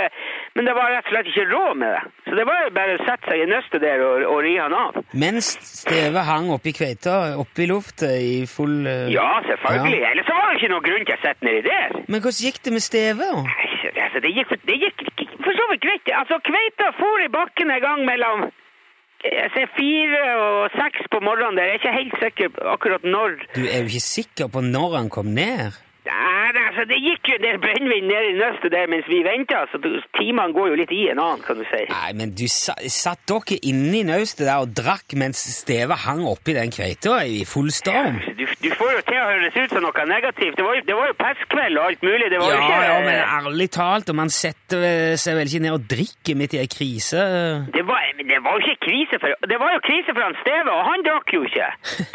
[0.58, 2.04] men det var rett og slett ikke råd med det.
[2.30, 4.76] Så det var jo bare å sette seg i nøstet der og, og ri han
[4.78, 5.00] av.
[5.20, 9.10] Mens Steve hang oppi kveita, oppi i lufta i full uh...
[9.12, 10.04] Ja, selvfølgelig.
[10.04, 10.14] Ja.
[10.14, 12.00] Ellers var det ikke noe grunn til å sette nedi der.
[12.08, 13.34] Men hvordan gikk det med Steve?
[13.46, 13.70] Nei,
[14.10, 15.02] Altså, det gikk, det gikk
[15.50, 16.10] for så vidt greit.
[16.22, 18.50] Altså, kveita for i bakken en gang mellom
[19.20, 21.66] jeg ser fire og seks på morgenen der.
[21.68, 23.34] Jeg er ikke helt sikker akkurat når.
[23.58, 25.76] Du er jo ikke sikker på når han kom ned?
[26.10, 29.80] Nei, altså, det gikk jo der brennevin ned i nøstet der mens vi venta, så
[30.17, 31.84] timene går jo litt i en annen, kan du si.
[31.91, 36.24] Nei, men du sa, satt dere inne i naustet der og drakk mens stevet hang
[36.30, 38.17] oppi den kveita i full storm?
[38.39, 40.58] Du, du får jo til å høres ut som noe negativt.
[40.58, 42.32] Det var jo, det var jo pestkveld og alt mulig.
[42.34, 45.78] Det var Ja, ikke ja, men ærlig talt, og man setter seg vel ikke ned
[45.78, 47.22] og drikker midt i ei krise?
[47.76, 50.74] det var, det var jo ikke krise for Det var jo krise for han Steve,
[50.74, 51.69] og han drakk jo ikke.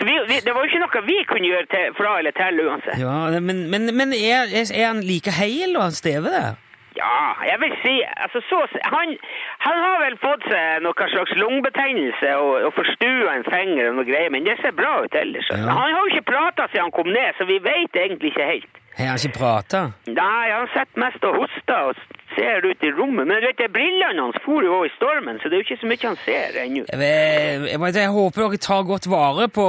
[0.05, 2.99] Vi, vi, det var jo ikke noe vi kunne gjøre til, fra eller til uansett.
[3.01, 6.55] Ja, men, men, men er, er han like heil, og han Steve der?
[6.97, 7.95] Ja, jeg vil si
[8.25, 8.59] altså så,
[8.95, 9.17] han,
[9.67, 14.07] han har vel fått seg noe slags lungebetennelse og, og forstua en finger og noe
[14.07, 15.51] greier, men det ser bra ut ellers.
[15.51, 15.59] Ja.
[15.67, 18.81] Han har jo ikke prata siden han kom ned, så vi vet egentlig ikke helt.
[18.95, 19.81] Har han ikke prata?
[20.07, 21.99] Nei, han sitter mest og hoster og
[22.37, 23.27] ser ut i rommet.
[23.27, 25.81] Men du vet, det, brillene hans for jo i stormen, så det er jo ikke
[25.83, 26.85] så mye han ser ennå.
[26.91, 29.67] Jeg, jeg, håper dere tar godt vare på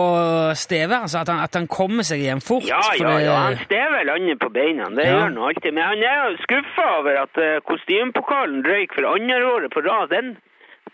[0.59, 2.67] Steve, altså at han, at han kommer seg hjem fort.
[2.69, 5.13] Ja, ja, ja, han Steve lander på beina, det Ja.
[5.15, 5.71] gjør han alltid.
[5.73, 10.09] Men han er skuffa over at uh, kostymepokalen røyk for andre året på rad.
[10.13, 10.35] Den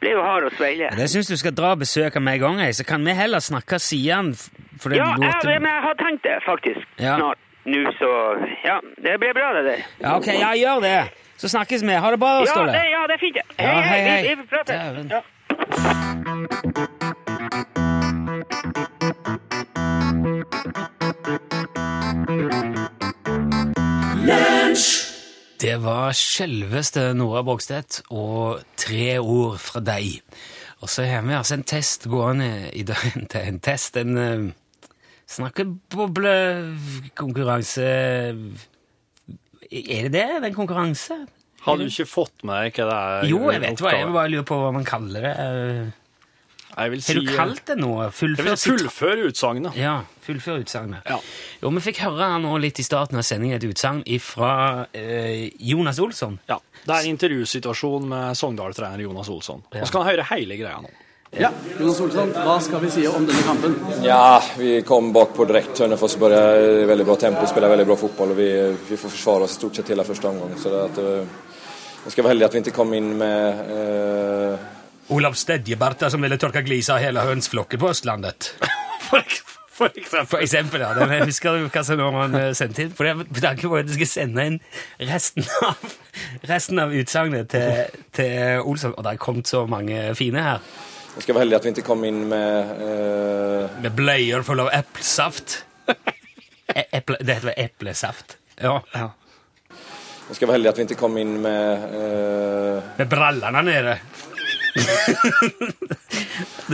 [0.01, 0.89] ble jo hard å svelge.
[0.97, 3.79] Det syns du skal dra og besøke meg en gang, så kan vi heller snakke
[3.79, 4.33] siden.
[4.89, 7.17] Ja, jeg, men jeg har tenkt det faktisk Ja.
[7.19, 7.37] snart.
[7.65, 8.09] Nå, så
[8.65, 9.81] Ja, det blir bra, det der.
[10.01, 11.11] Ja, ok, ja, gjør det.
[11.41, 11.93] Så snakkes vi.
[11.97, 12.71] Ha det bra, Ja, Ståle.
[12.71, 13.37] det, ja, det er fint.
[13.57, 14.21] Hei, Ja, Hei, hei, hei, hei.
[14.35, 14.73] vi, vi prater.
[15.09, 15.21] Ja.
[25.61, 30.21] Det var selveste Nora Bogstedt og tre ord fra deg.
[30.81, 32.97] Og så har vi altså en test gående i dag.
[33.51, 34.49] En test, en uh,
[35.29, 37.85] snakkeboblekonkurranse
[39.71, 40.25] Er det det?
[40.27, 41.15] Det er en konkurranse?
[41.61, 43.25] Har du ikke fått med deg hva det er?
[43.29, 43.91] Jo, jeg vet hva.
[43.93, 45.33] Jeg bare lurer på hva man kaller det.
[45.39, 45.97] Eh,
[46.71, 48.05] Jeg vil si Har du kalt det noe?
[48.07, 49.75] Jeg vil fullføre utsagnet.
[49.77, 49.93] Ja,
[50.25, 51.03] fullfør utsagnet.
[51.05, 51.17] Ja.
[51.61, 54.87] Jo, vi fikk høre nå litt i starten av sendingen et utsagn fra
[55.59, 56.39] Jonas Olsson.
[56.49, 59.61] Ja, Det er en intervjusituasjon med Sogndal-trener Jonas Olsson.
[59.73, 59.81] Ja.
[59.83, 60.89] Og så kan han høre hele greia nå.
[61.31, 63.75] Ja, Jonas Olsson, hva skal vi si om denne kampen?
[64.03, 65.85] Ja, vi kom bakpå direkte.
[65.85, 68.33] Hønefoss började i veldig bra tempo, spiller veldig bra fotball.
[68.33, 68.49] og vi,
[68.89, 70.57] vi får forsvare oss i stort sett hele første omgang.
[70.59, 70.99] Så det at,
[72.03, 74.67] vi skal være heldige heldig att vi ikke kom inn med eh,
[75.15, 78.51] Olav Stedjebarta som ville tørke glisa av hele hønsflokken på Østlandet.
[79.11, 79.23] For,
[79.71, 80.27] for eksempel.
[80.29, 80.93] For eksempel, ja.
[80.93, 82.91] Den, jeg husker hva som nå man eh, sendte inn.
[82.95, 84.59] For det er ikke på at du skal sende inn
[85.09, 85.91] resten av,
[86.51, 88.93] resten av utsagnet til, til Olsson.
[88.97, 90.63] Og det har kommet så mange fine her.
[91.15, 93.79] Jag vi være heldig at vi ikke kom inn med uh...
[93.83, 95.47] Med bleier fulle av eplesaft.
[95.91, 95.93] E
[97.01, 98.37] eple, det heter vel eplesaft?
[98.61, 98.77] Ja.
[98.95, 102.77] Nå skal vi ha heldig at vi ikke kom inn med uh...
[103.01, 103.95] Med brallene nede.
[104.71, 104.79] Vi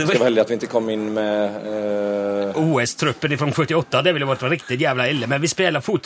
[0.06, 2.60] skal være heldige at vi ikke kom inn med uh...
[2.62, 5.26] OS-truppen fra 78, det ville vært riktig jævla ille.
[5.30, 5.98] Men vi spiller tro-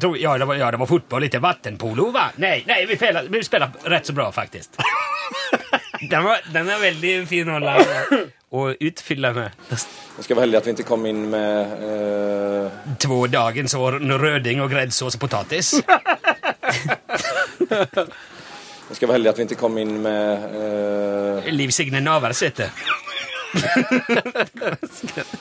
[0.00, 1.20] tro- Ja, det var, ja, det var fotball.
[1.26, 2.30] lite vattenpolo va?
[2.40, 4.80] Nei, nei vi spiller, vi spiller rett så bra faktiskt.
[6.00, 8.18] Den, var, den er veldig fin å lære
[8.50, 9.50] og utfyllende.
[9.68, 12.70] skal ska vara heldig at vi ikke kom inn med uh...
[12.98, 15.74] Två dagens år røding og greddsås og potatis.
[18.88, 21.52] Jag ska vara heldig at vi ikke kom inn med uh...
[21.52, 22.70] Liv Signe Navarsete.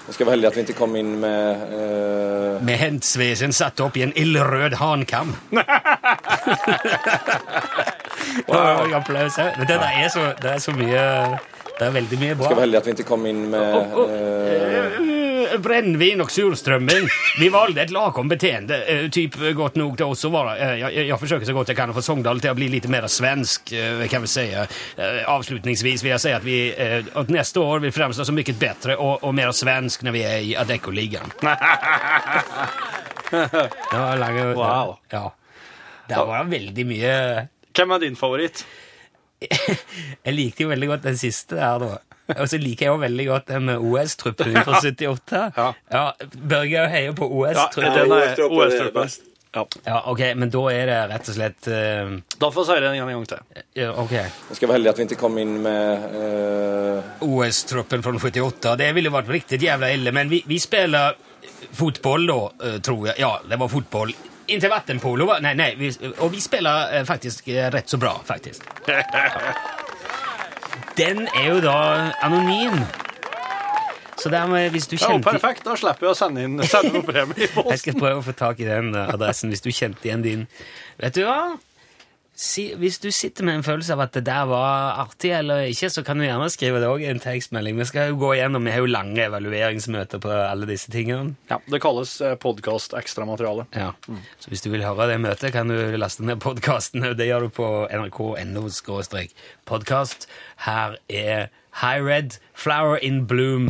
[0.07, 2.63] Jag ska vara heldig at vi ikke kom inn med uh...
[2.65, 5.35] Med hendsvesen satt opp i en ildrød hankam.
[8.47, 8.93] wow.
[9.01, 9.37] applaus.
[9.39, 9.53] òg.
[9.57, 11.03] Men Det, der er så, det er så mye
[11.77, 12.45] Det er veldig mye bra.
[12.45, 15.17] Skal være heldig att vi ikke kom inn med eh,
[15.53, 17.07] Eh, Brännvin och surströmming.
[17.39, 18.83] Vi valgte et lagom beteende.
[18.85, 20.55] eh, Typ godt nok til oss å være.
[20.57, 22.87] Jeg, jeg, jag försöker så godt jeg kan å få Sogndal til å bli litt
[22.91, 23.71] mer svensk,
[24.11, 24.65] kan vi säga.
[24.97, 26.57] Eh, Avslutningsvis vil jeg si at vi
[27.15, 30.39] at neste år vil fremstå som mye bedre og, og, mer svensk når vi er
[30.41, 31.31] i Adeccoligaen.
[33.31, 34.97] Det var lange, Wow.
[35.11, 35.27] Ja.
[36.07, 38.65] Det var veldig mye Hvem er din favoritt?
[40.25, 41.97] Jeg likte jo veldig godt den siste der, da.
[42.41, 45.43] Og så liker jeg jo veldig godt den med OS-truppen fra 78.
[45.55, 46.01] Ja.
[46.35, 48.11] Børge heier på OS-truppen.
[48.17, 49.13] er OS-truppen.
[49.55, 49.63] Ja.
[49.85, 52.17] Ja, ok, men da er det rett og slett uh...
[52.37, 53.63] Da får vi si det en gang til.
[53.79, 54.11] ja, Ok.
[54.17, 57.15] Jeg skal være heldig at vi ikke kom inn med uh...
[57.25, 61.15] OS-truppen fra 78, det ville vært riktig jævla ille, men vi, vi spiller
[61.77, 63.15] fotboll då, eh, tror jeg.
[63.23, 64.13] Ja, det var fotboll.
[64.47, 65.39] Inte vattenpolo, va?
[65.41, 65.75] Nej, nej.
[65.77, 68.63] Vi, och vi spelar eh, faktiskt eh, rätt så bra, faktiskt.
[70.95, 72.79] Den er jo da anonym.
[74.17, 75.29] Så dermed, hvis du kjente...
[75.29, 75.61] Ja, perfekt.
[75.67, 78.33] Da slipper jeg å sende inn sende noe premie i Jeg skal prøve å få
[78.33, 80.47] tak i den adressen hvis du kjente igjen din.
[80.97, 81.53] Vet du hva?
[82.37, 85.89] Si, hvis du sitter med en følelse av at det der var artig eller ikke,
[85.89, 87.79] så kan du gjerne skrive det òg i en tekstmelding.
[87.81, 91.33] Vi skal jo gå igjennom, vi har jo lange evalueringsmøter på alle disse tingene.
[91.49, 93.65] Ja, det kalles podkast ekstramateriale.
[93.73, 93.89] Ja.
[94.37, 97.01] Så hvis du vil høre det møtet, kan du laste ned podkasten.
[97.17, 98.69] Det gjør du på nrk.no
[99.65, 100.29] podkast.
[100.69, 101.49] Her er
[101.81, 103.65] High Red, Flower in Bloom.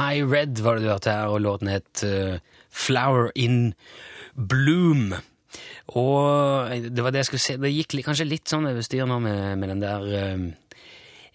[0.00, 3.74] High Red var det du hørte her, og låten het eh, Flower in
[4.34, 5.12] Bloom.
[5.90, 7.58] Og det var det jeg skulle si.
[7.60, 10.44] Det gikk kanskje litt sånn over styr nå med, med den der uh,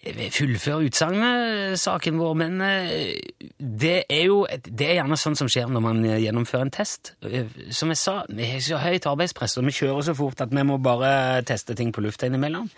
[0.06, 3.16] Fullfør utsagnet-saken vår, men eh,
[3.58, 7.14] det er jo det er gjerne sånn som skjer når man eh, gjennomfører en test.
[7.26, 10.54] Eh, Som jeg sa, vi har så høyt arbeidspress, og vi kjører så fort at
[10.54, 12.68] vi må bare teste ting på lufta innimellom.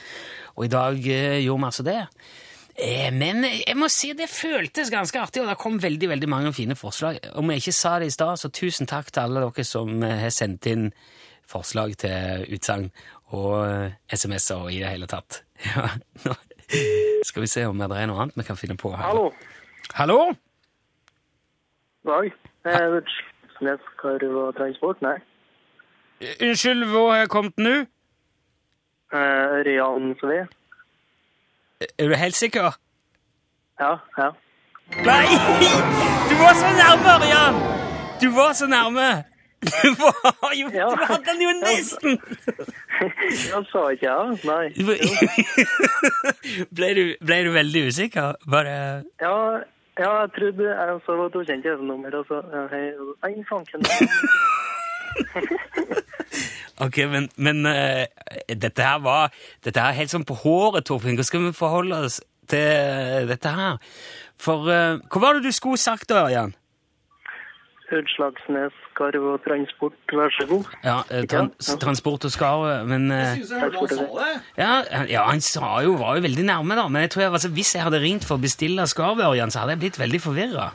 [0.57, 2.01] Og i dag eh, gjorde vi altså det.
[2.78, 6.52] Eh, Men jeg må si det føltes ganske artig, og det kom veldig veldig mange
[6.54, 7.18] fine forslag.
[7.34, 10.18] Om jeg ikke sa det i stad, så tusen takk til alle dere som eh,
[10.22, 10.90] har sendt inn
[11.48, 12.90] forslag til utsagn
[13.34, 15.42] og eh, SMS-er og i det hele tatt.
[15.66, 15.88] Ja,
[16.22, 16.36] nå
[17.24, 19.00] skal vi se om det er noe annet vi kan finne på her.
[19.08, 19.30] Hallo.
[19.96, 20.18] Hallo?
[22.06, 22.28] Dag.
[22.68, 22.98] Eh,
[23.56, 25.00] Sneskarv og transport?
[25.02, 25.16] Nei.
[26.44, 27.72] Unnskyld, hvor har jeg kommet nå?
[29.16, 30.42] Ørjan Sve?
[31.80, 32.74] Er du helt sikker?
[33.80, 34.28] Ja, ja.
[35.06, 35.26] Nei!
[36.30, 37.58] Du var så nærme, Ørjan!
[38.22, 39.08] Du var så nærme!
[39.62, 40.88] Du var jo Ja.
[40.90, 42.18] Du hadde den jo nesten!
[43.52, 44.18] Jeg sa ikke ja.
[44.50, 44.66] Nei.
[46.76, 48.34] Ble, du, ble du veldig usikker?
[48.50, 48.74] Bare
[49.22, 49.34] Ja,
[49.98, 52.42] ja jeg trodde jeg så kjente et ukjent TV-nummer, og så
[53.22, 53.86] Nei, fanken.
[56.85, 58.05] Ok, men, men uh,
[58.55, 59.33] dette her var
[59.66, 61.16] Dette her er helt sånn på håret, Torfinn.
[61.16, 63.81] Hvordan skal vi forholde oss til dette her?
[64.38, 66.55] For uh, Hva var det du skulle sagt da, Jan?
[67.88, 70.66] Utslagsnes, Skarv og transport, vær så god.
[70.85, 71.77] Ja, eh, tran Ja, ja.
[71.81, 73.38] transport og skarv, men eh,
[74.59, 74.73] ja,
[75.09, 76.85] ja, han sa jo, var jo veldig nærme, da.
[76.92, 79.62] Men jeg tror jeg, altså, hvis jeg hadde ringt for å bestille skarv, Ørjan, så
[79.62, 80.66] hadde jeg blitt veldig forvirra.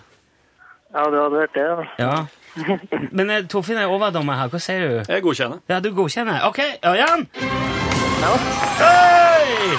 [0.90, 1.86] Ja, det hadde vært det, ja.
[2.02, 2.16] Ja.
[3.18, 4.52] Men eh, Torfinn er overdommer her.
[4.54, 5.12] Hva sier du?
[5.12, 5.62] Jeg godkjenner.
[5.72, 6.44] Ja, du godkjenner?
[6.50, 7.28] OK, Ørjan!
[8.24, 8.34] Ja,
[8.80, 9.78] Hei!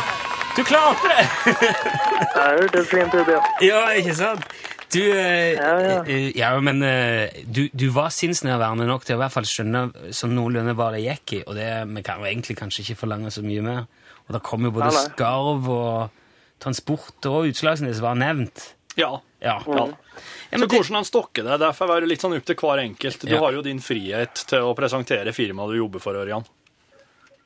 [0.55, 1.25] Du klarte det!
[1.51, 3.41] det hørtes fint ut, ja.
[3.65, 4.45] Ja, ikke sant?
[4.95, 5.95] Du, eh, Ja, ja.
[6.07, 9.81] eh, ja, men eh, du, du var sinnsnærværende nok til å i hvert fall skjønne
[10.15, 13.33] sånn noenlunde hva det gikk i, og det vi kan jo egentlig kanskje ikke forlange
[13.35, 13.81] så mye mer.
[14.29, 15.09] Og det kom jo både Nei, nei.
[15.17, 16.23] skarv og
[16.63, 18.69] transport og Utslagsnes var nevnt.
[18.97, 19.21] Ja.
[19.43, 19.59] Ja.
[19.67, 19.87] ja.
[20.51, 23.25] Ja, Så hvordan han stokker det, derfor er det litt sånn opp til hver enkelt.
[23.27, 23.41] Du Ja.
[23.43, 26.45] har jo din frihet til å presentere firmaet du jobber for, Ørjan.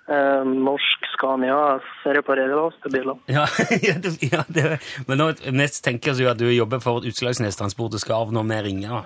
[0.08, 3.18] Eh, norsk Scania reparerer lastebiler.
[3.28, 3.46] ja,
[3.88, 7.92] ja, det, ja, det, men nå mest tenker jo at du jobber for Utslagsnes Transport
[7.98, 9.04] og Skarv når vi ringer.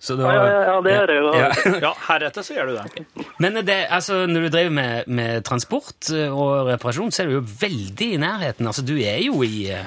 [0.00, 1.30] Så da, Ja, ja, ja, det gjør jeg jo.
[1.36, 1.48] Ja.
[1.86, 3.24] Ja, heretter så gjør du det.
[3.38, 7.36] Men det, altså, når du driver med, med transport eh, og reparasjon, så er du
[7.38, 8.66] jo veldig i nærheten.
[8.66, 9.86] Altså, du er jo i eh,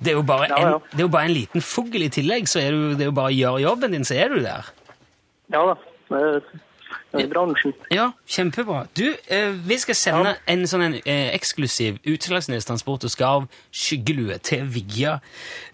[0.00, 2.48] Det er jo bare, Ja, en, det er jo bare en liten fugl i tillegg,
[2.48, 4.70] så er du, det er jo bare å gjøre jobben din, så er du der.
[5.52, 5.76] Ja da.
[6.10, 6.40] Det er,
[7.20, 7.74] er bransjen.
[7.92, 8.84] Ja, kjempebra.
[8.96, 14.40] Du, eh, vi skal sende en sånn en, eh, eksklusiv Utslagsnes Transport og Skarv skyggelue
[14.46, 15.18] til Vigja.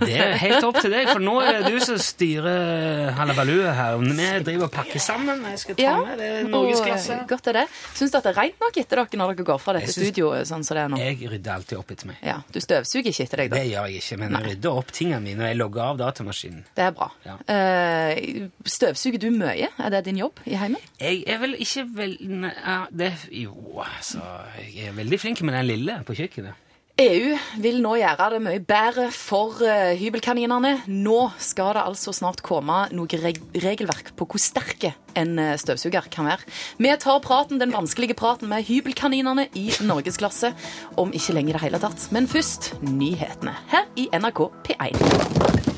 [0.00, 3.96] Det er helt opp til deg, for nå er det du som styrer halabalooet her.
[4.00, 5.42] Vi driver og pakker sammen.
[5.50, 7.16] Jeg skal ta Ja, med det norgesklasse.
[7.30, 7.64] Godt er det.
[7.98, 10.64] Syns at det er rent nok etter dere når dere går fra dette studioet sånn
[10.66, 11.00] som det er nå?
[11.02, 12.20] Jeg rydder alltid opp etter meg.
[12.24, 13.60] Ja, Du støvsuger ikke etter deg, da?
[13.60, 16.64] Det gjør jeg ikke, men jeg rydder opp tingene mine, og jeg logger av datamaskinen.
[16.76, 17.10] Det er bra.
[17.26, 17.36] Ja.
[17.50, 19.68] Uh, støvsuger du mye?
[19.80, 20.80] Er det din jobb i heimen?
[21.00, 22.16] Jeg er vel ikke vel...
[22.46, 22.54] Nei,
[22.94, 24.22] det, jo, altså
[24.62, 26.66] Jeg er veldig flink med den lille på kjøkkenet.
[27.00, 30.82] EU vil nå gjøre det mye bedre for eh, hybelkaninene.
[30.92, 36.28] Nå skal det altså snart komme noe regelverk på hvor sterke en eh, støvsuger kan
[36.28, 36.44] være.
[36.76, 40.52] Vi tar praten, den vanskelige praten med hybelkaninene i norgesklasse
[41.00, 42.04] om ikke lenge i det hele tatt.
[42.12, 45.00] Men først nyhetene her i NRK P1.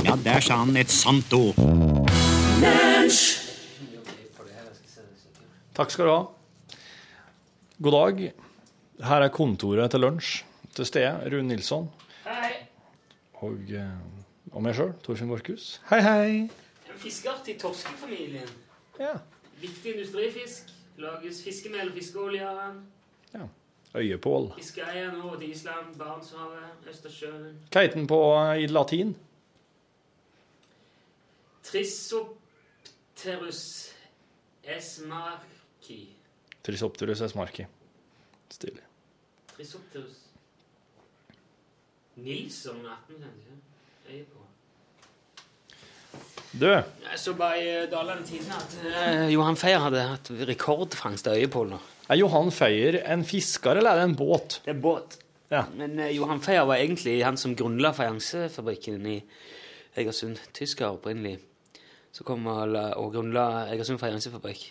[0.02, 1.54] Ja, der sa han et sant ord.
[5.78, 6.22] Takk skal du ha.
[7.78, 8.30] God dag.
[9.06, 10.40] Her er kontoret til lunsj
[10.74, 11.12] til stede.
[11.32, 11.88] Rune Nilsson.
[12.26, 12.52] Hei.
[13.42, 15.80] Og, eh, og meg sjøl, Torfinn Borchhus.
[15.90, 16.37] Hei, hei.
[16.92, 18.48] En fiskeart i torskefamilien.
[19.00, 19.14] Ja.
[19.61, 20.70] Viktig industrifisk.
[21.02, 22.87] Lages fiskemel og fiskeolje av den.
[23.35, 23.46] ja.
[23.94, 24.46] Øyepål.
[24.56, 27.58] Fiskeeier nå til Island, Barentshavet, Østersjøen.
[27.74, 29.11] Hva heter den på eh, i latin?
[33.12, 33.61] Trisopterus
[34.64, 35.98] esmarki.
[36.64, 37.66] Trisopterus esmarki.
[38.52, 38.82] Stilig.
[39.56, 40.21] Trisopterus.
[42.16, 43.59] Nilsson 18, kanskje?
[44.12, 44.38] Øye på.
[46.53, 51.31] Du, Jeg så bare i eh, Dalane Tidende at eh, Johan Feier hadde hatt rekordfangst
[51.33, 51.79] av øyepål nå.
[52.12, 54.59] er Johan Feier en fisker, eller er det en båt?
[54.66, 55.16] Det er båt.
[55.51, 55.62] Ja.
[55.75, 59.16] Men eh, Johan Feier var egentlig han som grunnla fajansefabrikken i
[59.96, 60.40] Egersund.
[60.53, 61.38] Tysker opprinnelig.
[62.12, 64.66] Så kom han og grunnla Egersund fajansefabrikk.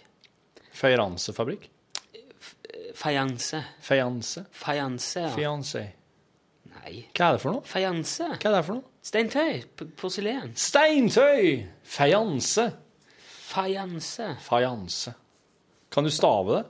[0.78, 1.66] Feieransefabrikk?
[2.96, 3.64] Fajanse.
[3.82, 4.46] Feianse?
[4.54, 5.34] Fajanse, ja.
[5.34, 5.84] Fiancé.
[6.82, 7.06] Nei.
[7.14, 7.64] Hva er det for noe?
[7.70, 8.28] Fajanse.
[8.42, 8.86] Hva er det for noe?
[9.06, 9.62] Steintøy.
[9.78, 10.52] P- Porselen.
[10.58, 11.64] Steintøy!
[11.96, 12.68] Fajanse.
[13.52, 14.28] Fajanse.
[14.46, 15.14] Fajanse.
[15.92, 16.66] Kan du stave det?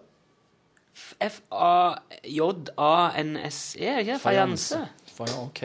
[2.62, 4.22] F-a-j-a-n-s-e, ikke det?
[4.22, 4.80] Fajanse.
[5.16, 5.62] Fa- OK.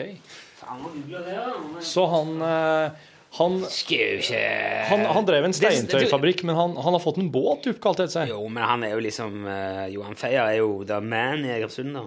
[1.83, 2.91] Så han eh,
[3.37, 3.57] han,
[4.89, 8.31] han, han drev en steintøyfabrikk, men han, han har fått en båt oppkalt etter seg.
[8.31, 11.93] Jo, men han er jo liksom uh, Johan Feier er jo the man i Egersund,
[11.97, 12.05] da.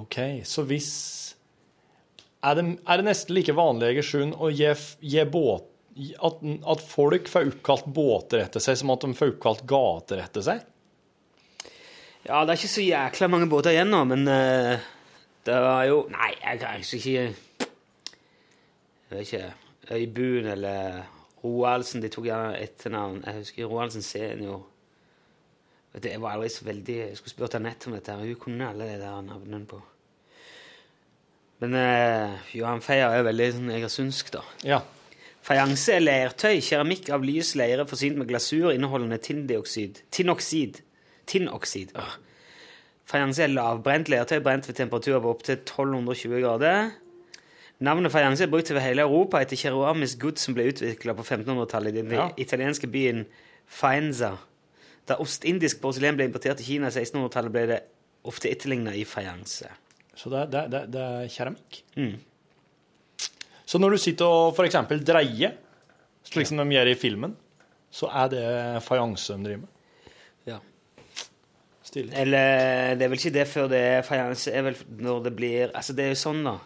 [0.00, 0.90] OK, så hvis
[2.40, 4.70] Er det, er det nesten like vanlig i Egersund å gi,
[5.04, 5.66] gi båt
[6.24, 6.40] at,
[6.72, 10.62] at folk får oppkalt båter etter seg, som at de får oppkalt gater etter seg?
[12.24, 14.88] Ja, det er ikke så jækla mange båter igjen nå, men uh,
[15.48, 17.32] det var jo Nei, jeg kan ikke Jeg
[19.10, 19.46] vet ikke
[19.90, 21.00] Øybuen eller
[21.42, 22.02] Roaldsen.
[22.04, 23.22] De tok gjerne etternavn.
[23.26, 24.60] Jeg husker Roaldsen senior.
[25.96, 28.14] Jeg var aldri så veldig Jeg skulle spurt Anette om dette.
[28.14, 29.80] Hun kunne alle de der navnene på.
[31.60, 34.40] Men eh, Johan Feier er veldig sånn egersundsk, da.
[34.64, 34.78] Ja.
[35.44, 40.02] Fajanse er leirtøy, keramikk av lys leire forsynt med glasur inneholdende tinndioksid.
[40.12, 40.80] Tinnoksid.
[41.28, 41.92] Tinnoksid.
[42.00, 42.14] Åh.
[43.10, 46.90] Fajanse er lavbrent leirtøy brent ved temperaturer på opptil 1220 grader.
[47.80, 51.94] Navnet fajanse er brukt over hele Europa etter keramisk gods som ble utvikla på 1500-tallet
[51.96, 52.26] i den Ja.
[52.36, 53.24] italienske byen
[53.66, 54.34] Faenza.
[55.08, 57.80] Da ostindisk porselen ble importert til Kina i 1600-tallet, ble det
[58.28, 59.70] ofte etterligna i fajanse.
[60.20, 61.80] Så det, det, det, det er keramikk.
[61.96, 62.16] Mm.
[63.64, 65.54] Så når du sitter og eksempel dreier,
[66.26, 67.36] slik som de gjør i filmen,
[67.90, 68.42] så er det
[68.84, 70.18] fajanse de driver med.
[70.50, 70.58] Ja.
[71.86, 72.12] Stilig.
[72.20, 75.72] Eller det er vel ikke det før det er fajanse, er vel når det blir
[75.72, 76.58] Altså, det er jo sånn, da.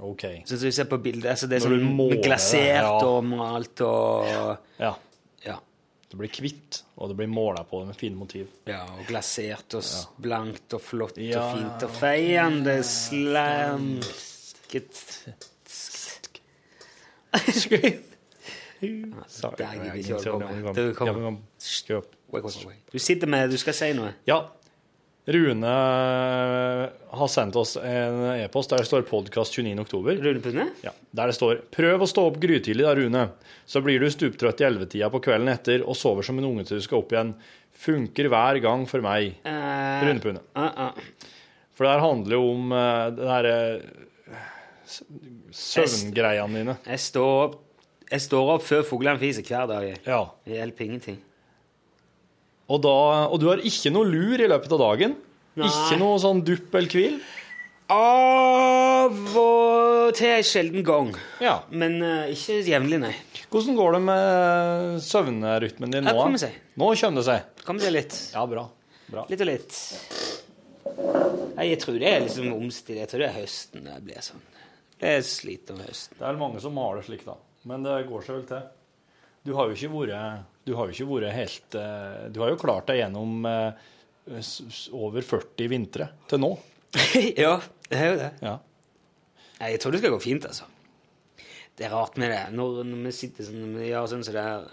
[0.00, 0.24] OK.
[0.48, 2.96] Så du ser på bildet, altså det er Når sånn glasert ja.
[3.04, 4.44] og malt og Ja.
[4.80, 4.94] Ja.
[6.10, 8.46] Det blir hvitt, og det blir måla på med fine motiv.
[8.66, 10.00] Ja, og glasert og ja.
[10.18, 14.10] blankt og flott Ja, og fint og feiende slamsket
[17.54, 18.00] Sorry.
[22.92, 24.12] Du sitter med Du skal si noe.
[24.26, 24.40] Ja.
[25.30, 26.84] Rune eh,
[27.18, 29.78] har sendt oss en e-post der det står 'podkast 29.
[29.84, 30.18] oktober'.
[30.22, 30.66] Rune Pune?
[30.82, 33.28] Ja, der det står 'Prøv å stå opp grytidlig da, Rune'.
[33.66, 36.80] Så blir du stuptrøtt i ellevetida på kvelden etter og sover som en unge til
[36.80, 37.34] du skal opp igjen.
[37.70, 39.38] Funker hver gang for meg.
[39.46, 40.42] Uh, Rune Pune.
[40.56, 40.92] Uh, uh.
[41.80, 43.56] For det her handler jo om eh, det derre
[45.54, 46.76] søvngreiene dine.
[46.84, 47.58] Jeg står opp
[48.10, 49.84] Jeg står opp før fuglene fiser hver dag.
[50.02, 50.24] Ja.
[50.44, 51.20] Det hjelper ingenting.
[52.70, 52.96] Og, da,
[53.26, 55.16] og du har ikke noe lur i løpet av dagen?
[55.58, 55.66] Nei.
[55.66, 57.16] Ikke noe sånn dupp eller hvil?
[57.90, 61.10] Av og til en sjelden gang.
[61.42, 61.56] Ja.
[61.74, 63.14] Men uh, ikke jevnlig, nei.
[63.50, 66.14] Hvordan går det med søvnrytmen din nå?
[66.14, 66.54] Kommer seg.
[66.78, 67.64] Nå kommer det seg.
[67.66, 68.18] Kommer seg litt.
[68.36, 68.68] Ja, bra.
[69.10, 69.26] bra.
[69.32, 69.80] Litt og litt.
[71.56, 73.00] Nei, jeg tror det er liksom omstilt.
[73.02, 74.46] Jeg tror det er høsten det blir sånn.
[75.00, 76.20] Jeg er sliten av høsten.
[76.20, 77.34] Det er mange som maler slik, da.
[77.66, 78.62] Men det går seg vel til.
[79.48, 82.58] Du har jo ikke vært, du har jo ikke vært helt eh, Du har jo
[82.60, 83.86] klart deg gjennom eh,
[84.94, 86.50] over 40 vintre til nå.
[87.44, 87.56] ja,
[87.88, 88.28] det er jo det.
[88.44, 88.58] Ja.
[89.60, 90.68] Jeg tror det skal gå fint, altså.
[91.76, 92.42] Det er rart med det.
[92.56, 94.68] Når, når vi sitter sånn, vi gjør sånn som det er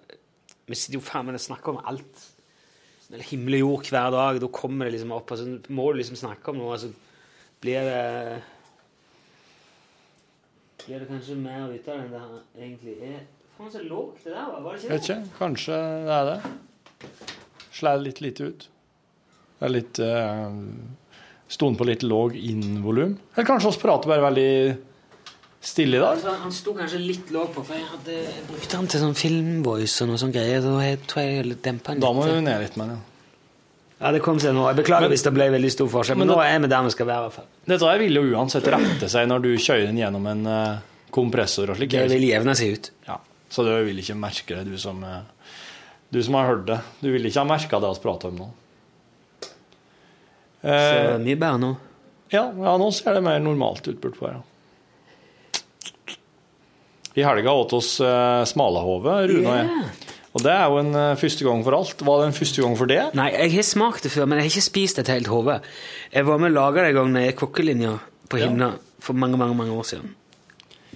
[0.68, 2.26] Vi sitter jo faen meg og snakker om alt.
[3.08, 4.40] Eller himmel og jord hver dag.
[4.44, 6.92] Da kommer det liksom opp, og så må du liksom snakke om noe, så
[7.64, 8.04] blir det
[10.84, 13.24] Blir det kanskje mer ut av det enn det egentlig er.
[13.58, 14.62] Faen, så lågt det der var.
[14.62, 15.38] Var det ikke Vet ikke.
[15.40, 15.78] Kanskje
[16.08, 16.40] det er det.
[17.78, 18.68] Slår litt lite ut.
[19.58, 20.52] Det er litt uh,
[21.48, 23.14] Stående på litt låg inn-volum.
[23.34, 24.50] Eller kanskje oss prater bare veldig
[25.64, 26.18] stille i dag?
[26.18, 28.18] Altså, han sto kanskje litt låg på, for jeg hadde
[28.50, 30.60] brukt han til sånn filmvoice og noe sånn greier.
[30.66, 32.36] Da tror jeg dempa han Da må litt.
[32.36, 32.98] vi ned litt, med ja.
[33.98, 34.68] Ja, det kom seg nå.
[34.70, 36.84] Jeg beklager Men- hvis det ble veldig stor forskjell, men, Men nå er vi der
[36.84, 37.18] vi skal være.
[37.18, 37.48] i hvert fall.
[37.66, 40.78] Dette her vil jo uansett rette seg når du kjører den gjennom en uh,
[41.10, 41.90] kompressor og slik.
[41.96, 42.92] Det vil jevne seg ut.
[43.08, 43.18] Ja,
[43.50, 45.54] så du vil ikke merke det, du som, eh,
[46.12, 46.80] du som har hørt det.
[47.02, 48.50] Du vil ikke ha merka det vi prater om nå.
[50.64, 51.70] Så Eh, mye bedre nå.
[52.34, 54.40] ja, ja, nå ser det mer normalt ut bortpå her.
[57.18, 59.88] I helga åt oss eh, smalahove, Rune og jeg.
[60.38, 62.02] Og det er jo en uh, første gang for alt.
[62.06, 63.00] Var det en første gang for det?
[63.18, 65.56] Nei, jeg har smakt det før, men jeg har ikke spist et helt hode.
[66.14, 67.94] Jeg var med og laga det en gang da jeg gikk kokkelinja
[68.30, 68.52] på Ja.
[69.02, 70.14] For mange, mange mange år siden.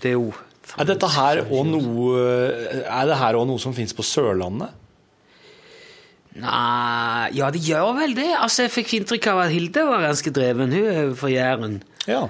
[0.01, 0.33] Det er jo
[0.79, 4.77] Er dette her òg noe, noe som fins på Sørlandet?
[6.39, 8.29] Nei Ja, det gjør vel det.
[8.37, 10.71] Altså, Jeg fikk inntrykk av at Hilde var ganske dreven.
[10.71, 11.81] Hun er fra Jæren.
[12.07, 12.27] Ja.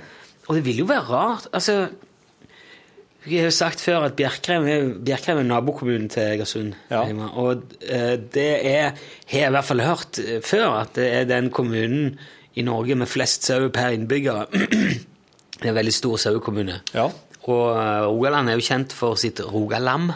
[0.48, 1.48] Og det vil jo være rart.
[1.54, 1.90] Altså
[3.28, 6.74] Jeg har jo sagt før at Bjerkreim er, Bjerkreim er nabokommunen til Egersund.
[6.90, 7.04] Ja.
[7.38, 8.96] Og eh, det er,
[9.30, 12.16] har jeg i hvert fall hørt eh, før, at det er den kommunen
[12.58, 14.50] i Norge med flest sauer per innbygger.
[15.62, 16.82] det er en veldig stor sauekommune.
[16.96, 17.12] ja.
[17.50, 20.12] Og eh, Rogaland er jo kjent for sitt rogalam.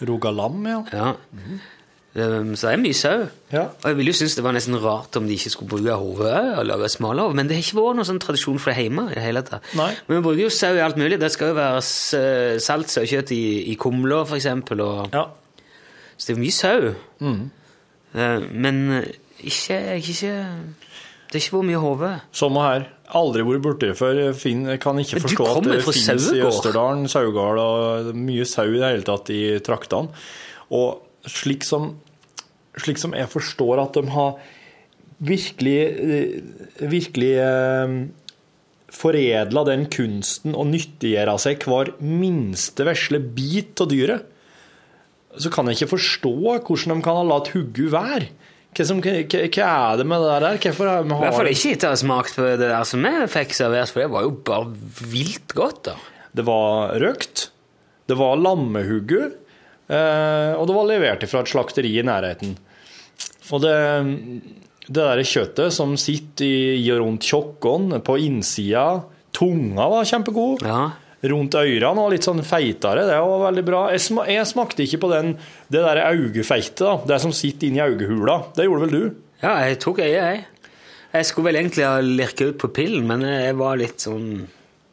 [0.00, 0.80] Rogalam, ja.
[0.94, 1.12] Ja.
[2.10, 3.26] Um, så det er mye sau.
[3.52, 3.66] Ja.
[3.70, 6.56] Og jeg ville jo synes det var nesten rart om de ikke skulle bruke hodet
[6.58, 9.04] og lage smalahove, men det har ikke vært noen sånn tradisjon for det hjemme.
[9.12, 9.68] i det hele tatt.
[9.78, 9.92] Nei.
[10.08, 11.20] Men vi bruker jo sau i alt mulig.
[11.20, 11.84] Det skal jo være
[12.64, 14.82] salt sauekjøtt i, i kumler, for eksempel.
[14.82, 15.28] Og, ja.
[16.16, 16.90] Så det er mye sau.
[17.20, 17.44] Mm.
[18.14, 18.82] Eh, men
[19.38, 20.34] ikke, ikke
[21.30, 22.08] Det er ikke hvor mye hode.
[22.34, 22.86] Samme her.
[23.14, 24.18] Aldri vært borti før.
[24.34, 26.40] Finn, kan ikke forstå at det fins i.
[26.42, 30.10] Østerdalen, Saugard og mye sau i det hele tatt i traktene.
[30.74, 31.92] Og slik som,
[32.82, 34.40] slik som jeg forstår at de har
[35.22, 37.94] virkelig, eh, virkelig eh,
[38.90, 44.26] foredla den kunsten og nyttiggjøre seg hver minste vesle bit av dyret,
[45.38, 48.32] så kan jeg ikke forstå hvordan de kan ha latt hodet være.
[48.70, 50.58] Hva, som, hva, hva er det med det der?
[50.62, 53.02] Hvorfor har vi I hvert fall ikke etter å ha smakt på det der som
[53.06, 55.82] vi fikk servert, for det var jo bare vilt godt.
[55.90, 55.96] da.
[56.38, 57.48] Det var røkt.
[58.10, 59.28] Det var lammehugge,
[59.90, 62.56] eh, og det var levert fra et slakteri i nærheten.
[63.50, 63.74] Og det,
[64.86, 69.02] det der kjøttet som sitter i, og rundt kjokken, på innsida
[69.34, 70.64] Tunga var kjempegod.
[71.20, 73.02] Rundt ørene var litt sånn feitere.
[73.04, 73.80] Det var veldig bra.
[73.92, 75.34] Jeg, sm jeg smakte ikke på den,
[75.68, 76.94] det der augefeitet, da.
[77.10, 78.38] Det som sitter inni augehula.
[78.56, 79.18] Det gjorde vel du?
[79.42, 80.46] Ja, jeg tok øyet, jeg.
[81.10, 84.26] Jeg skulle vel egentlig ha lirka ut på pillen, men jeg var litt sånn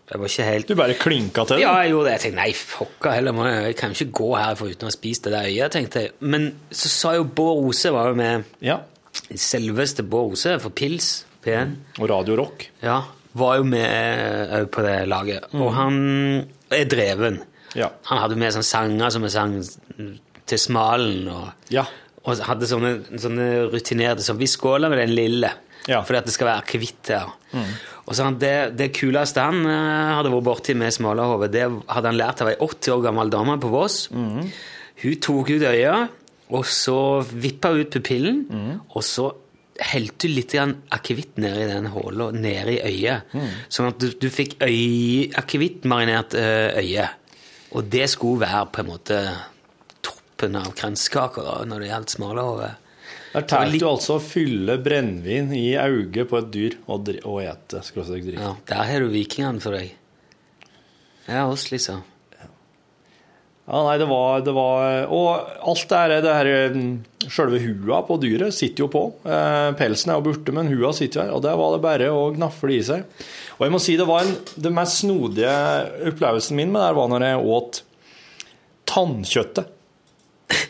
[0.07, 1.63] Jeg var ikke helt Du bare klinka til den?
[1.67, 2.13] Ja, jeg gjorde det.
[2.15, 5.35] Jeg tenkte nei, pokker heller, jeg, kan ikke gå herfra uten å ha spist det
[5.35, 6.15] der øyet, tenkte jeg.
[6.19, 8.81] Men så sa jo Bård Ose var jo med Ja.
[9.27, 11.11] Selveste Bård Ose for Pils
[11.45, 11.77] P1.
[12.01, 12.67] Og Radio Rock.
[12.83, 13.03] Ja,
[13.39, 15.47] var jo med på det laget.
[15.57, 15.97] Og han
[16.73, 17.39] er dreven.
[17.77, 17.89] Ja.
[18.09, 19.55] Han hadde med sånne sanger som vi sang
[20.47, 21.83] til Smalen, og, Ja.
[22.23, 25.49] og hadde sånne, sånne rutinerte som Vi skåler med den lille,
[26.03, 27.33] fordi at det skal være akevitt her.
[28.07, 32.07] Og så han, det, det kuleste han eh, hadde vært borti med smalahove, det hadde
[32.07, 34.05] han lært av ei 80 år gammel dame på Voss.
[34.11, 36.07] Hun tok ut øya,
[36.55, 36.95] og så
[37.27, 38.45] vippa ut pupillen,
[38.95, 39.27] og så
[39.79, 43.35] helte du litt akevitt ned i den håla, nede i øyet.
[43.69, 47.07] Sånn at du, du fikk akevittmarinert eh, øye.
[47.77, 49.21] Og det skulle være på en måte
[50.05, 52.73] toppen av kranskaker når det gjaldt smalahove.
[53.33, 57.83] Der tar du altså å fylle brennevin i auget på et dyr og, og ete.
[58.33, 59.93] Ja, der har du vikingene for deg.
[61.27, 62.05] Ja, oss, liksom.
[63.67, 66.91] Ja, nei, det var, det var Og alt det her, det her mm,
[67.27, 69.01] Selve hua på dyret sitter jo på.
[69.27, 71.33] Eh, pelsen er jo borte, men hua sitter her.
[71.35, 73.03] Og der var det bare å gnafle i seg.
[73.57, 75.55] Og jeg må si det var en, det mest snodige
[76.13, 77.79] opplevelsen min med det her var når jeg åt
[78.87, 79.73] tannkjøttet.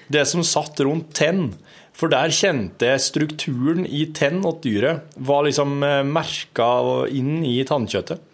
[0.09, 1.51] Det som satt rundt tenn.
[1.97, 5.77] For der kjente jeg strukturen i tenn og dyret var liksom
[6.09, 6.71] merka
[7.13, 8.25] inn i tannkjøttet.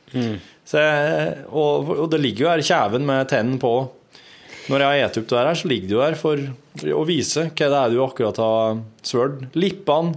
[0.67, 3.73] Så jeg, og, og det ligger jo her kjeven med tenn på.
[4.71, 6.43] Når jeg har spist opp det her, så ligger det jo her for
[6.95, 9.41] å vise hva det er du akkurat har svørt.
[9.59, 10.13] Lippene.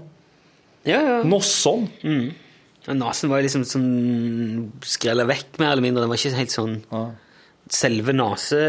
[0.86, 1.16] Ja, ja.
[1.26, 1.88] Nossene.
[2.06, 2.28] Mm.
[3.00, 3.88] Nesen var liksom sånn
[4.86, 6.04] skrella vekk, mer eller mindre.
[6.04, 6.76] Den var ikke helt sånn
[7.66, 8.60] Selve nase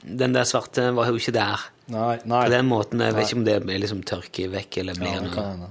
[0.00, 1.66] Den der svarte var jo ikke der.
[1.92, 2.44] Nei, nei.
[2.46, 3.02] På den måten.
[3.04, 3.18] Jeg Nei.
[3.20, 5.44] vet ikke om det er liksom tørke vekk eller blir Ja, noe.
[5.44, 5.68] hende.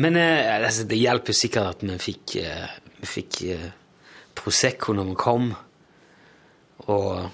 [0.00, 2.72] Men eh, altså, det hjelper jo sikkert at vi fikk, eh,
[3.02, 3.68] vi fikk eh,
[4.36, 5.46] Prosecco når vi kom.
[6.92, 7.26] Og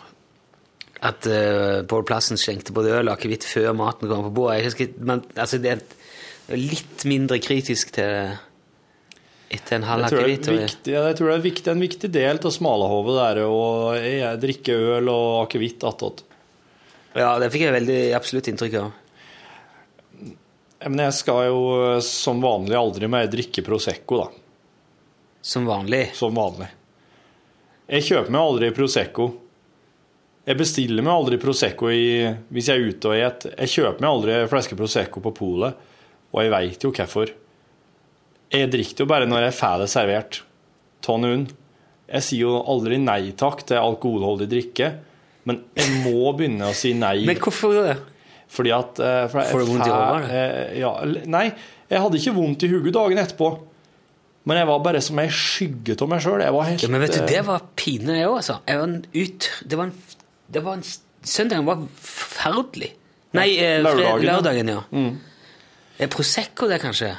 [1.03, 4.61] at uh, Bård Plassen skjenkte både øl og akevitt før maten kom på bordet.
[4.61, 8.37] Jeg husker, men, altså, det er litt mindre kritisk til
[9.53, 10.49] etter en halv akevitt.
[10.49, 13.65] Jeg, jeg tror det er viktig, en viktig del av smalahovet det er å
[13.99, 16.25] eh, drikke øl og akevitt attåt.
[17.13, 18.93] Ja, det fikk jeg veldig absolutt inntrykk av.
[20.89, 24.31] Men jeg skal jo eh, som vanlig aldri mer drikke Prosecco, da.
[25.43, 26.07] Som vanlig?
[26.17, 26.71] Som vanlig.
[27.93, 29.29] Jeg kjøper meg aldri Prosecco.
[30.43, 33.47] Jeg bestiller meg aldri Prosecco i, hvis jeg er ute og et.
[33.53, 35.77] Jeg kjøper meg aldri en flaske Prosecco på polet,
[36.33, 37.31] og jeg veit jo hvorfor.
[38.53, 40.41] Jeg drikker jo bare når jeg får det servert.
[41.03, 41.47] Ta unn.
[42.13, 44.91] Jeg sier jo aldri nei takk til alkoholholdig drikke,
[45.49, 47.21] men jeg må begynne å si nei.
[47.29, 47.97] Men hvorfor det?
[48.53, 50.91] Fordi at eh, for jeg Får du vondt i hodet, eh, Ja,
[51.33, 51.47] nei,
[51.89, 53.53] jeg hadde ikke vondt i hodet dagen etterpå.
[54.51, 56.43] Men jeg var bare som ei skygge av meg sjøl.
[56.43, 58.59] Jeg var helt Ja, men vet du, eh, det var pinlig, det òg, altså.
[58.67, 59.49] Jeg var en ut...
[59.71, 59.95] Det var en,
[60.53, 60.87] det var en
[61.23, 62.89] Søndagen var forferdelig.
[63.39, 64.81] Nei, eh, Lørdagen, lørdagen, ja.
[64.91, 65.21] Mm.
[66.03, 67.13] Er Prosecco det, kanskje?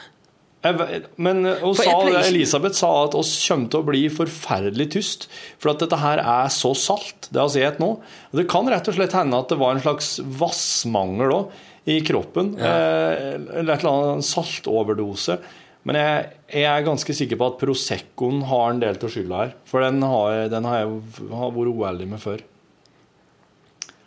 [0.63, 5.27] Men eh, hun sa, jeg Elisabeth sa at oss kommer til å bli forferdelig tyst,
[5.59, 7.89] for at dette her er så salt, det vi har spist nå.
[8.31, 11.99] Og det kan rett og slett hende at det var en slags vassmangel òg i
[12.05, 12.53] kroppen.
[12.59, 15.39] Eh, eller et eller annet saltoverdose.
[15.83, 16.31] Men jeg,
[16.61, 19.55] jeg er ganske sikker på at Proseccoen har en del av skylda her.
[19.67, 22.43] For den har, den har jeg har vært uheldig med før.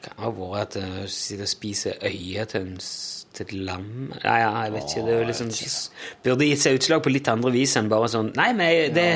[0.06, 2.72] Kan ha vært at hun sitter og spiser øyet til,
[3.36, 5.02] et lam Nei, ja, jeg vet ikke.
[5.04, 5.50] Det er liksom,
[6.24, 9.08] burde gitt seg utslag på litt andre vis enn bare sånn Nei, men det,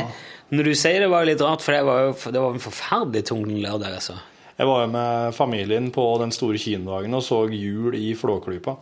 [0.52, 2.64] når du sier det, var jo litt rart, for det var jo det var en
[2.66, 4.18] forferdelig tung lørdag, altså.
[4.60, 8.74] Jeg var jo med familien på den store kinodagen og så jul i Flåklypa.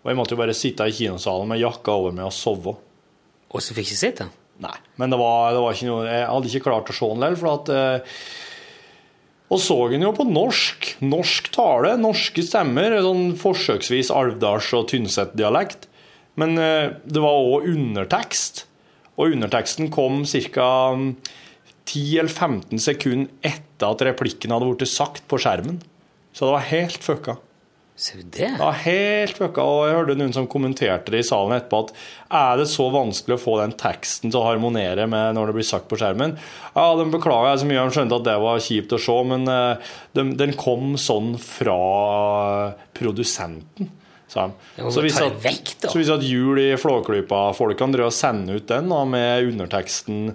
[0.00, 2.72] Og jeg måtte jo bare sitte i kinosalen med jakka over meg og sove.
[3.50, 4.30] Og så fikk ikke sett den?
[4.64, 7.20] Nei, men det var, det var ikke noe Jeg hadde ikke klart å se den
[7.20, 8.16] likevel, for at eh,
[9.50, 10.92] Og så han jo på norsk.
[11.02, 12.94] Norsk tale, norske stemmer.
[13.02, 15.88] Sånn forsøksvis Alvdals- og Tynset-dialekt.
[16.38, 18.64] Men eh, det var òg undertekst.
[19.18, 20.70] Og underteksten kom ca.
[21.90, 25.80] 10 eller 15 sekunder etter at replikken hadde blitt sagt på skjermen.
[26.30, 27.40] Så det var helt fucka.
[28.00, 28.46] Ser du det?
[28.56, 29.60] Ja, helt fucka.
[29.60, 31.90] Og jeg hørte noen som kommenterte det i salen etterpå, at
[32.38, 35.68] er det så vanskelig å få den teksten til å harmonere med når det blir
[35.68, 36.32] sagt på skjermen?
[36.72, 39.44] Ja, de beklager jeg så mye, de skjønte at det var kjipt å se, men
[40.16, 41.76] de, den, kom sånn fra
[42.96, 43.90] produsenten.
[44.30, 44.88] sa de.
[44.94, 48.88] Så hvis at, vekk, så hvis at Jul i Flåklypa-folkene drev og sende ut den
[48.92, 50.30] da, med underteksten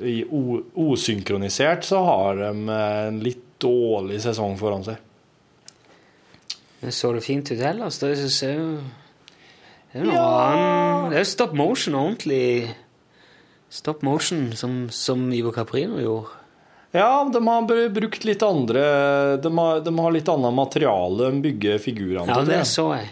[0.00, 4.96] i o- osynkronisert, så har de en litt dårlig sesong foran seg.
[6.82, 8.00] Det så det fint ut ellers.
[8.02, 8.68] Det ser jo
[9.92, 12.44] Det er jo noe annet Det er jo stop motion, ordentlig
[13.72, 16.38] stop motion, som, som Ivo Caprino gjorde.
[16.92, 18.82] Ja, de har brukt litt andre
[19.40, 23.08] De har, de har litt annet materiale enn bygge figurene Ja, det så jeg.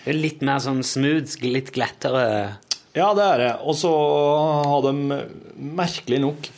[0.00, 2.24] Det er litt mer sånn smooth, litt glattere
[2.96, 3.52] Ja, det er det.
[3.62, 5.20] Og så har de
[5.78, 6.50] merkelig nok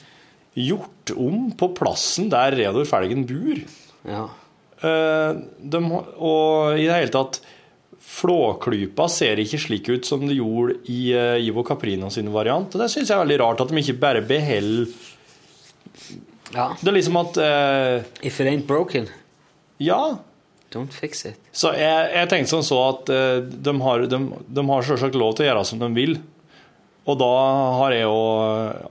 [0.56, 3.60] gjort om på plassen der Reodor Felgen bor.
[4.08, 4.24] Ja.
[4.84, 5.38] Eh,
[5.72, 5.80] De,
[6.18, 7.40] og i det hele tatt
[8.06, 12.70] Flåklypa ser ikke slik ut som det gjorde i eh, Ivo Caprino sin variant.
[12.76, 14.86] Og det syns jeg er veldig rart, at de ikke bare beholder
[16.54, 16.68] ja.
[16.78, 19.08] Det er liksom at eh, If it ain't broken,
[19.82, 20.18] Ja.
[20.72, 21.36] don't fix it.
[21.52, 25.34] Så jeg, jeg tenkte som så at eh, de har, de, de har selvsagt lov
[25.36, 26.16] til å gjøre som de vil.
[27.06, 27.32] Og da
[27.80, 28.14] har jeg jo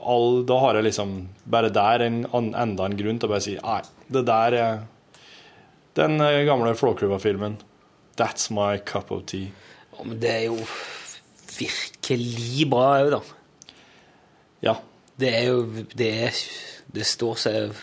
[0.08, 1.16] all, Da har jeg liksom
[1.52, 3.82] bare der en, enda en grunn til å bare si nei,
[4.12, 4.78] det der er
[5.96, 7.58] Den eh, gamle Flåklypa-filmen.
[8.20, 9.52] That's my cup of tea.
[9.96, 10.60] Ja, Men det er jo
[11.56, 13.22] virkelig bra òg, da.
[14.66, 14.76] Ja.
[15.16, 15.60] Det er jo
[15.96, 16.40] Det, er,
[16.92, 17.76] det står seg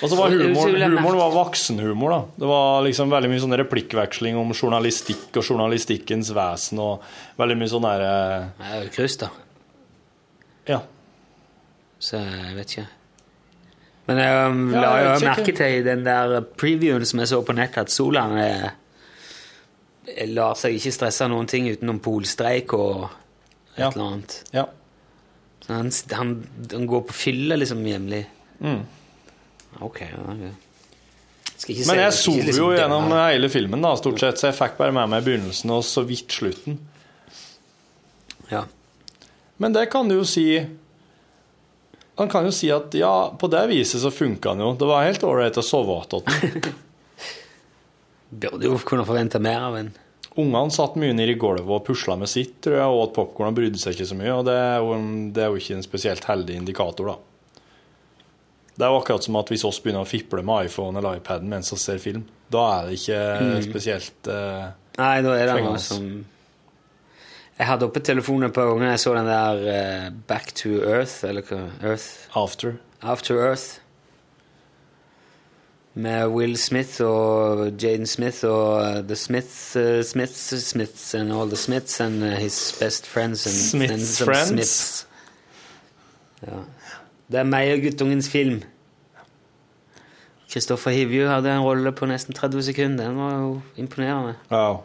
[0.00, 2.10] Og så var humor, humoren, var voksenhumor.
[2.10, 2.20] da.
[2.42, 7.04] Det var liksom veldig mye sånn replikkveksling om journalistikk og journalistikkens vesen, og
[7.38, 8.14] veldig mye sånn derre
[8.64, 9.28] er jo kryss, da.
[10.70, 10.80] Ja.
[12.00, 12.86] Så jeg vet ikke.
[14.08, 17.28] Men jeg um, Ja, la jeg jo merke til i den der previewen som jeg
[17.30, 18.70] så på nettet, at Solan er,
[20.32, 23.04] lar seg ikke stresse noen ting utenom polstreik og
[23.76, 23.90] et Ja.
[23.92, 24.38] eller annet.
[24.56, 24.64] ja.
[25.60, 26.30] Så han, han,
[26.72, 28.24] han går på fylla liksom jevnlig.
[28.64, 28.80] Mm.
[29.86, 30.46] Ok, ja, ok.
[31.60, 34.56] Skal ikke Men jeg sov liksom jo gjennom hele filmen, da, stort sett, så jeg
[34.56, 36.78] fikk bare med meg begynnelsen og så vidt slutten.
[38.50, 38.64] Ja.
[39.60, 40.46] Men det kan du jo si
[42.20, 44.70] Han kan jo si at ja, på det viset så funka han jo.
[44.78, 46.28] Det var helt ålreit å sove attåt.
[48.30, 49.90] Burde jo kunne forvente mer av en
[50.38, 53.48] Ungene satt mye nede i gulvet og pusla med sitt, tror jeg, og åt popkorn
[53.50, 54.30] og brydde seg ikke så mye.
[54.38, 54.92] Og det er, jo,
[55.34, 57.64] det er jo ikke en spesielt heldig indikator, da.
[58.76, 61.50] Det er jo akkurat som at hvis oss begynner å fiple med iPhone eller iPaden
[61.50, 63.56] mens vi ser film, da er det ikke Mm.
[63.66, 64.68] spesielt eh,
[65.02, 66.06] Nei, da er det noe som
[67.60, 71.24] Jeg hadde oppe telefonen et par ganger jeg så den der eh, Back to Earth,
[71.28, 72.78] eller hva Earth After.
[73.02, 73.82] After Earth.
[75.94, 81.48] Med Will Smith og Jaden Smith og uh, The Smiths, uh, Smiths, Smiths and all
[81.48, 83.46] the Smiths and uh, his best friends.
[83.46, 84.48] And, Smiths and some friends?
[84.48, 85.08] Smiths.
[86.46, 86.62] Ja.
[87.32, 88.62] Det er meg og guttungens film.
[90.52, 93.04] Kristoffer Hivju hadde en rolle på nesten 30 sekunder.
[93.04, 94.34] Den var jo imponerende.
[94.50, 94.76] Ja.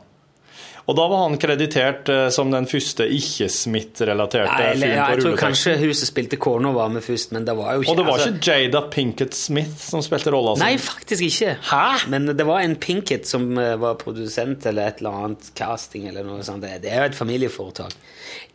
[0.85, 5.73] Og da var han kreditert eh, som den første ikke-Smith-relaterte fyren på jeg tror kanskje
[5.81, 8.33] Huset spilte Corno var med først, men det var jo ikke Og det var altså-
[8.35, 10.61] ikke Jada Pinkett Smith som spilte rolla si?
[10.61, 11.55] Nei, faktisk ikke.
[12.13, 16.23] Men det var en Pinkett som eh, var produsent eller et eller annet casting eller
[16.23, 16.61] noe sånt.
[16.61, 17.95] Det det er jo et familieforetak.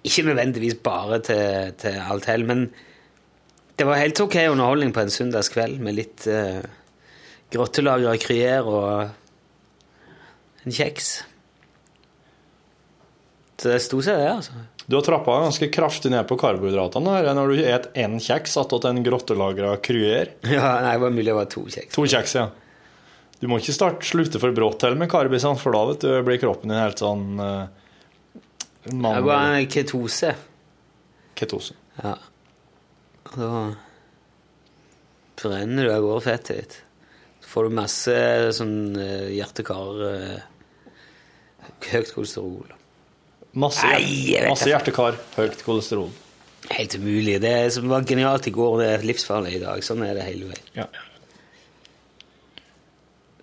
[0.05, 2.69] Ikke nødvendigvis bare til, til alt hell, men
[3.77, 6.61] det var helt ok underholdning på en søndagskveld med litt uh,
[7.51, 9.11] grottelagra kryer og
[10.67, 11.25] en kjeks.
[13.61, 14.63] Det sto seg, det, altså.
[14.91, 18.89] Du har trappa ganske kraftig ned på karbohydratene her når du et én kjeks attåt
[18.89, 20.33] en grottelagra kryer.
[20.57, 21.93] Ja, nei, det var mulig det var to kjeks.
[21.95, 22.49] To kjeks, ja.
[23.41, 26.41] Du må ikke starte, slutte for brått til med karbisene, for da vet du, blir
[26.43, 27.69] kroppen din helt sånn uh,
[28.89, 30.35] Det var en ketose.
[31.39, 31.77] Ketose.
[32.01, 32.17] Ja.
[33.31, 33.53] Og da
[35.41, 36.77] brenner du av gårde fettet ditt.
[37.41, 38.19] Så får du masse
[38.57, 40.47] sånn eh, hjertekar eh,
[41.91, 42.80] Høyt kolesterol.
[43.59, 46.11] Masse, Nei, masse hjertekar, høyt kolesterol.
[46.71, 47.41] Helt umulig.
[47.43, 49.83] Det som var genialt i går, det er livsfarlig i dag.
[49.83, 50.69] Sånn er det hele veien.
[50.77, 50.87] Ja.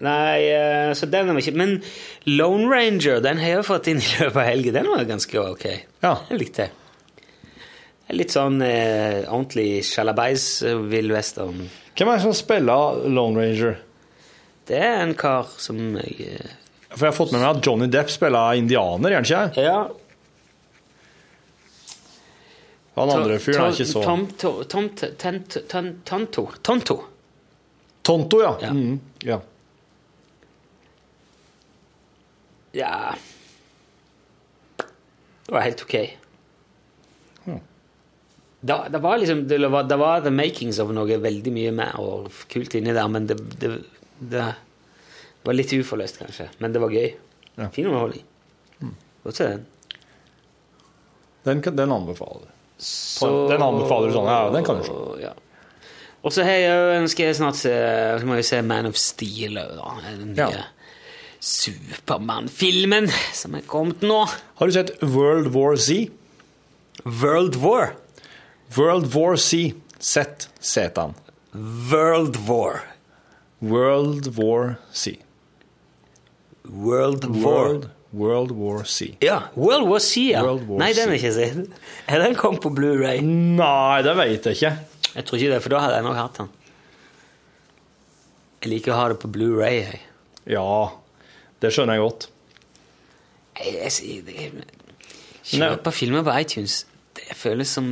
[0.06, 1.80] Nei, eh, så den var ikke Men
[2.30, 4.76] Lone Ranger den har jeg fått inn i løpet av helgen.
[4.78, 5.66] Den var ganske ok.
[6.04, 6.70] Jeg likte
[8.16, 11.66] Litt sånn eh, ordentlig sjalabais eh, vill western.
[11.98, 13.82] Hvem er det som spiller Lone Ranger?
[14.70, 16.54] Det er en kar som jeg eh,
[16.90, 19.66] For jeg har fått med meg at Johnny Depp spiller indianer, gjør han ikke?
[19.66, 19.80] Ja.
[22.98, 24.54] Han andre fyren er ikke så tonto.
[26.66, 26.96] Tonto.
[28.08, 28.72] Tonto, ja.
[28.72, 29.42] Mm, ja.
[32.78, 33.16] Ja
[35.46, 35.96] Det var helt ok.
[38.60, 42.00] Da, det var liksom det var, det var the makings of noe veldig mye mer
[42.02, 43.76] og kult inni der, men det, det,
[45.48, 46.50] det var litt uforløst, kanskje.
[46.60, 47.06] Men det var gøy.
[47.56, 47.70] Ja.
[47.72, 48.26] Fin underholdning.
[49.24, 49.62] Godt se den.
[51.48, 52.50] Den, den anbefaler du.
[52.84, 54.96] Så, Den anbefaler du sånn, ja, den kan du se.
[55.24, 55.32] Ja.
[56.28, 57.72] Og så har jeg ønsker jeg snart se
[58.20, 59.94] Så må jeg se Man of Steel òg, da.
[60.10, 60.66] Den nye Ja.
[61.40, 64.20] Supermann-filmen som er kommet nå.
[64.60, 66.10] Har du sett World War Z?
[67.06, 67.94] World War.
[68.76, 69.72] World War Z.
[70.02, 70.50] Z.
[70.60, 71.16] Z-en.
[71.54, 72.84] World War.
[73.62, 75.22] World War Z.
[76.70, 77.44] World War.
[77.44, 79.14] World, World War C.
[79.24, 80.44] Ja, World War C, ja.
[80.44, 81.82] World War Nei, den er ikke sett.
[82.08, 83.22] Er den kommet på Blu-ray?
[83.24, 84.74] Nei, det vet jeg ikke.
[85.18, 86.50] Jeg tror ikke det, for da hadde jeg nok hatt den.
[88.64, 89.82] Jeg liker å ha det på Blu-ray.
[89.84, 90.02] jeg.
[90.48, 90.68] Ja,
[91.62, 92.30] det skjønner jeg godt.
[93.58, 94.66] Jeg, jeg,
[95.48, 96.82] Kjøpe filmer på iTunes,
[97.18, 97.88] det føles som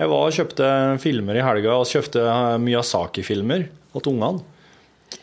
[0.00, 0.66] Jeg var og kjøpte
[1.00, 4.42] filmer i helga, og kjøpte eh, Miyazaki-filmer til ungene.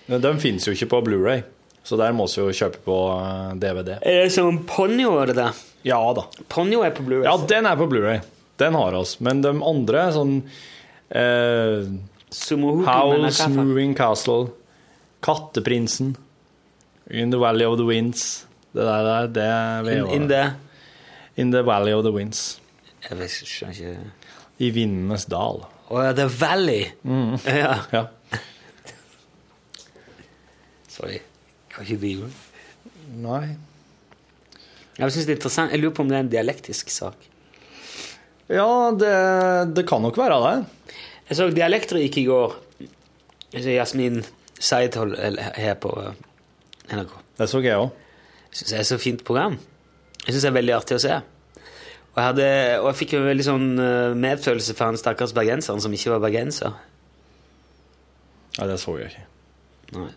[0.08, 1.42] De finnes jo ikke på Blu-ray,
[1.88, 3.94] så der må vi jo kjøpe på eh, DVD.
[4.02, 5.48] Er det som Ponyo, er det det?
[5.88, 6.26] Ja da.
[6.52, 7.24] Ponyo er på Blu-ray.
[7.24, 8.20] Ja, den er på Blu-ray.
[8.60, 9.14] Den har oss.
[9.24, 10.34] Men de andre, sånn
[11.16, 11.88] eh,
[12.90, 14.50] House, Moving Castle,
[15.24, 16.18] Katteprinsen,
[17.08, 20.42] In the Valley of the Winds Det der, der det er In, in the
[21.40, 22.60] In the Valley of the Winds.
[23.08, 23.96] Jeg vet, ikke
[24.60, 25.64] I Vindenes dal.
[25.88, 26.84] Å ja, The Valley.
[27.46, 27.78] Ja.
[27.94, 28.04] Ja.
[30.98, 31.22] Sorry.
[31.78, 32.32] Hva ikke drive
[33.22, 33.56] Nei.
[34.98, 35.72] Jeg synes det er interessant.
[35.72, 37.28] Jeg lurer på om det er en dialektisk sak.
[38.50, 38.66] Ja,
[38.98, 39.12] det,
[39.78, 40.96] det kan nok være det.
[41.30, 42.58] Jeg så Dialektrik i går.
[43.54, 44.22] Jasmin
[44.60, 46.20] Seidhol her på eh,
[46.96, 47.16] NRK.
[47.38, 47.90] Det så jeg òg.
[48.50, 49.58] Jeg syns det er et så fint program.
[50.26, 51.18] Jeg syns det er veldig artig å se.
[51.18, 52.52] Og jeg, hadde,
[52.82, 56.24] og jeg fikk jo veldig sånn eh, medfølelse for han stakkars bergenseren som ikke var
[56.26, 56.80] bergenser.
[58.58, 59.28] Nei, det så jeg ikke.
[60.00, 60.14] Nei.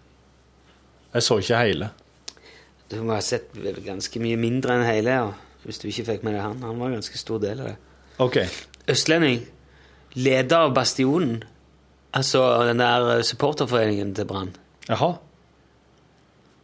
[1.14, 1.90] Jeg så ikke hele.
[2.90, 3.54] Du må ha sett
[3.84, 5.62] ganske mye mindre enn hele, ja.
[5.66, 6.60] hvis du ikke fikk med deg han.
[6.66, 7.76] Han var en ganske stor del av det.
[8.20, 8.38] OK.
[8.90, 9.42] Østlending.
[10.18, 11.42] Leder av Bastionen.
[12.14, 14.54] Altså den der supporterforeningen til Brann.
[14.88, 15.12] Jaha.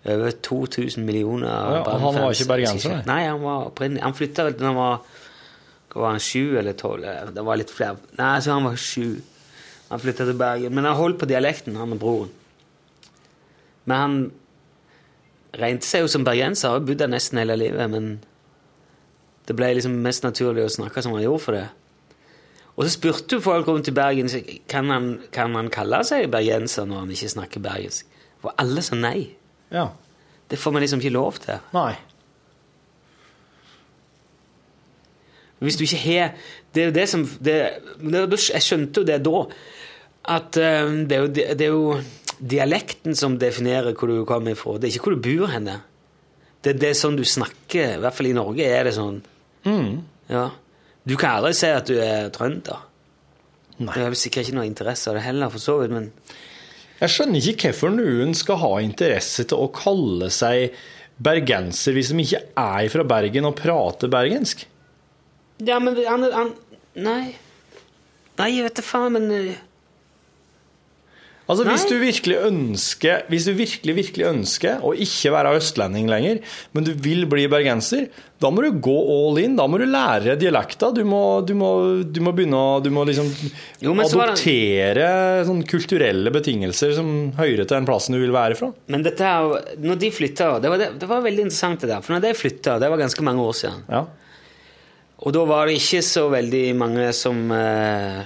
[0.07, 3.07] Over 2000 millioner Ja, og han var ikke bergenser, nei?
[3.09, 3.73] Nei, han var
[4.05, 5.01] Han flytta vel da han var
[5.97, 7.07] hva var han, sju eller tolv?
[7.33, 7.97] Det var litt flere.
[8.19, 9.17] Nei, så han var sju.
[9.89, 10.75] Han flytta til Bergen.
[10.77, 12.35] Men han holdt på dialekten, han og broren.
[13.87, 14.17] Men han
[15.57, 18.17] regnet seg jo som bergenser, har bodd der nesten hele livet, men
[19.47, 21.67] det ble liksom mest naturlig å snakke som han gjorde for det.
[22.77, 24.29] Og så spurte jo folk om til Bergen
[24.69, 28.11] kan han, kan han kalle seg bergenser når han ikke snakker bergensk.
[28.45, 29.31] Og alle sa nei.
[29.73, 29.89] Ja.
[30.51, 31.63] Det får man liksom ikke lov til.
[31.75, 31.95] Nei.
[35.65, 36.35] Hvis du ikke har
[36.75, 37.55] Det er jo det som det,
[37.97, 39.39] det, Jeg skjønte jo det da.
[40.37, 42.01] At eh, det, er jo, det er jo
[42.39, 44.77] dialekten som definerer hvor du kommer fra.
[44.79, 45.81] Det er ikke hvor du bor henne.
[46.65, 47.97] Det, det er sånn du snakker.
[47.97, 49.21] I hvert fall i Norge er det sånn.
[50.31, 50.49] Ja.
[51.07, 52.85] Du kan aldri si at du er trønder.
[53.79, 53.93] Nei.
[53.93, 56.11] Du har sikkert ikke noe interesse av det heller, for så vidt, men
[56.97, 60.73] Jeg skjønner ikke hvorfor noen skal ha interesse til å kalle seg
[61.21, 64.65] bergenser hvis de ikke er fra Bergen og prater bergensk.
[65.65, 66.55] Ja, men han, han
[66.97, 67.37] Nei.
[68.37, 69.29] Nei, jeg vet da faen, men
[71.47, 76.41] Altså, Hvis du virkelig ønsker Hvis du virkelig, virkelig ønsker å ikke være østlending lenger,
[76.75, 78.09] men du vil bli bergenser,
[78.43, 79.55] da må du gå all in.
[79.57, 80.91] Da må du lære dialekta.
[80.93, 81.71] Du må, du må,
[82.03, 83.31] du må begynne å Du må liksom
[83.81, 88.73] Jo, adoptere det- sånne kulturelle betingelser som hører til den plassen du vil være fra.
[88.89, 89.47] Men dette her,
[89.79, 92.03] når de flytta det, var- det var veldig interessant, det der.
[92.03, 94.05] For når de flytta, det var ganske mange år siden, Ja.
[95.23, 98.25] og da var det ikke så veldig mange som eh,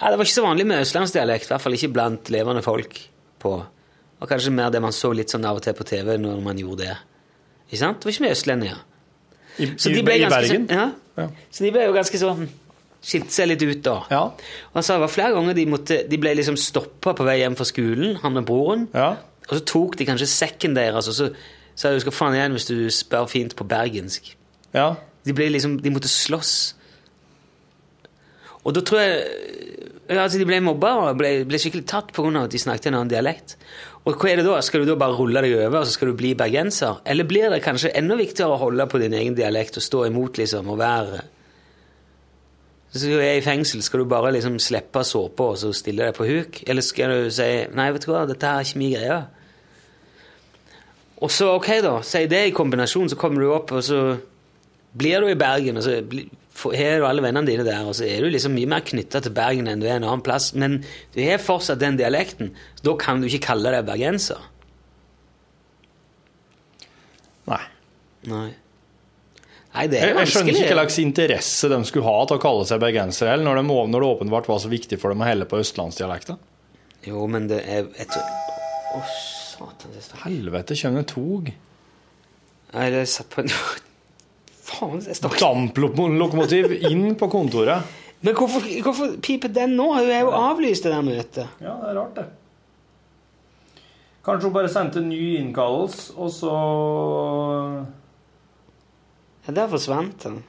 [0.00, 2.98] Nei, Det var ikke så vanlig med østlandsdialekt, i hvert fall ikke blant levende folk
[3.40, 3.52] på
[4.20, 6.56] Og kanskje mer det man så litt sånn av og til på TV når man
[6.60, 6.94] gjorde det.
[7.68, 7.98] Ikke sant?
[8.00, 8.78] Det var ikke mye østlendinger.
[9.58, 10.68] I, Så i, de ble i Bergen.
[10.68, 10.86] Så, Ja.
[11.16, 11.26] Ja.
[11.50, 12.48] Så de ble jo ganske sånn
[13.06, 14.00] Skilte seg litt ut, da.
[14.10, 14.22] Ja.
[14.74, 17.54] Og sa det var flere ganger de, måtte, de ble liksom stoppa på vei hjem
[17.54, 18.88] fra skolen, han med broren.
[18.96, 19.12] Ja.
[19.46, 21.28] Og så tok de kanskje sekken deres, og så
[21.76, 24.32] sa de du skal faen igjen hvis du spør fint på bergensk.
[24.74, 24.96] ja.
[25.26, 26.50] De ble liksom, de måtte slåss.
[28.66, 29.26] Og da tror jeg
[30.06, 32.44] altså De ble mobba og ble, ble skikkelig tatt pga.
[32.44, 33.56] at de snakket en annen dialekt.
[34.06, 34.60] Og hva er det da?
[34.62, 37.00] Skal du da bare rulle deg over og så skal du bli bergenser?
[37.04, 40.38] Eller blir det kanskje enda viktigere å holde på din egen dialekt og stå imot
[40.38, 41.24] liksom, og være
[42.92, 46.14] Hvis du er i fengsel, skal du bare liksom slippe såpa og så stille deg
[46.16, 46.62] på huk?
[46.70, 49.18] Eller skal du si nei, vet du hva, dette er ikke min greie?
[51.18, 54.00] Og så, ok da, si det i kombinasjon, så kommer du opp, og så
[54.96, 57.96] blir du i Bergen, og så bli- får- har du alle vennene dine der, og
[57.98, 60.52] så er du liksom mye mer knytta til Bergen enn du er en annen plass.
[60.56, 60.80] Men
[61.14, 64.40] du har fortsatt den dialekten, så da kan du ikke kalle deg bergenser.
[67.46, 67.64] Nei.
[68.26, 68.48] Nei.
[69.76, 72.42] Nei, det er er jeg skjønner ikke hva slags interesse de skulle ha til å
[72.42, 75.28] kalle seg bergensere, eller når, de, når det åpenbart var så viktig for dem å
[75.28, 76.38] helle på østlandsdialekta.
[77.06, 78.16] Jo, men det er et...
[78.96, 79.02] Å,
[79.52, 81.52] satan, det Helvete, kommer det tog?
[82.72, 83.52] Nei, det er satt på en
[84.66, 87.84] Faen, det står Damplokomotiv inn på kontoret.
[88.24, 89.86] Men hvorfor, hvorfor piper den nå?
[89.94, 91.46] Hun er jo avlyst, det der møtet.
[91.62, 92.24] Ja, det er rart, det.
[94.26, 96.54] Kanskje hun bare sendte ny innkallelse, og så
[99.46, 100.40] Ja, der forsvant den.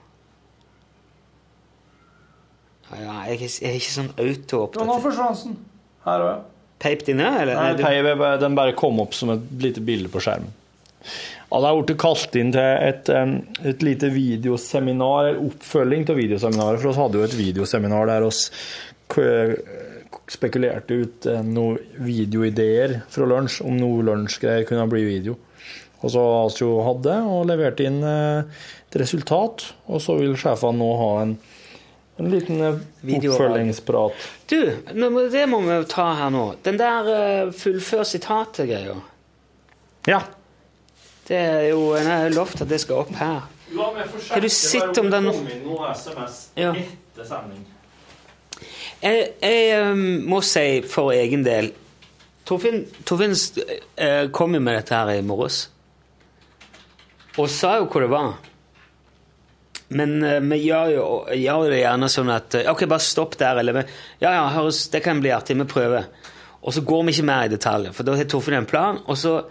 [2.90, 4.80] Ja, ja, jeg, er ikke- sånn auto-oppdatert.
[4.82, 5.58] Ja, nå forsvant den.
[6.06, 6.38] Her òg, ja.
[6.80, 7.56] Peip de ned, eller?
[7.56, 10.50] Nei, Nei, du- Den bare kom opp som et lite bilde på skjermen.
[11.48, 13.10] Det er blitt kalt inn til et,
[13.72, 16.82] et lite videoseminar, eller oppfølging av videoseminaret.
[16.82, 18.48] For oss hadde jo et videoseminar der oss
[20.28, 25.38] spekulerte ut eh, noen videoideer fra lunsj, om noe lunsjgreier kunne bli video.
[26.04, 26.24] Og så
[26.86, 29.70] hatt det, og levert inn eh, et resultat.
[29.88, 31.36] Og så vil sjefene nå ha en,
[32.20, 32.82] en liten eh,
[33.18, 34.28] oppfølgingsprat.
[34.52, 34.60] Du,
[34.92, 36.50] det må vi jo ta her nå.
[36.68, 39.00] Den der fullfør sitatet-greia.
[40.08, 40.22] Ja.
[41.28, 43.42] Det er jo En har lovt at det skal opp her.
[43.76, 46.72] La meg forsøke, Har du sett om den kom noe SMS Ja.
[46.72, 47.66] etter sending.
[49.04, 50.00] Jeg, jeg um,
[50.32, 51.68] må si for egen del
[52.48, 53.36] Torfinn, Torfinn
[54.00, 55.66] eh, kom jo med dette her i morges.
[57.38, 58.38] Og sa jo hvor det var.
[59.90, 61.04] Men eh, vi gjør jo,
[61.36, 63.60] gjør det gjerne sånn at eh, Ok, bare stopp der.
[63.62, 63.86] Eller vi-
[64.24, 65.58] ja, ja, høres, det kan bli artig.
[65.60, 66.08] Vi prøver.
[66.64, 69.04] Og så går vi ikke mer i detalj, for da har Torfinn en plan.
[69.08, 69.42] Og så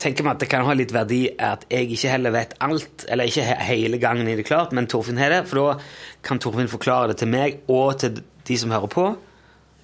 [0.00, 3.28] tenker vi at det kan ha litt verdi at jeg ikke heller vet alt, eller
[3.28, 7.12] ikke hele gangen i det klart, men Torfinn har det, for da kan Torfinn forklare
[7.12, 9.06] det til meg og til de som hører på.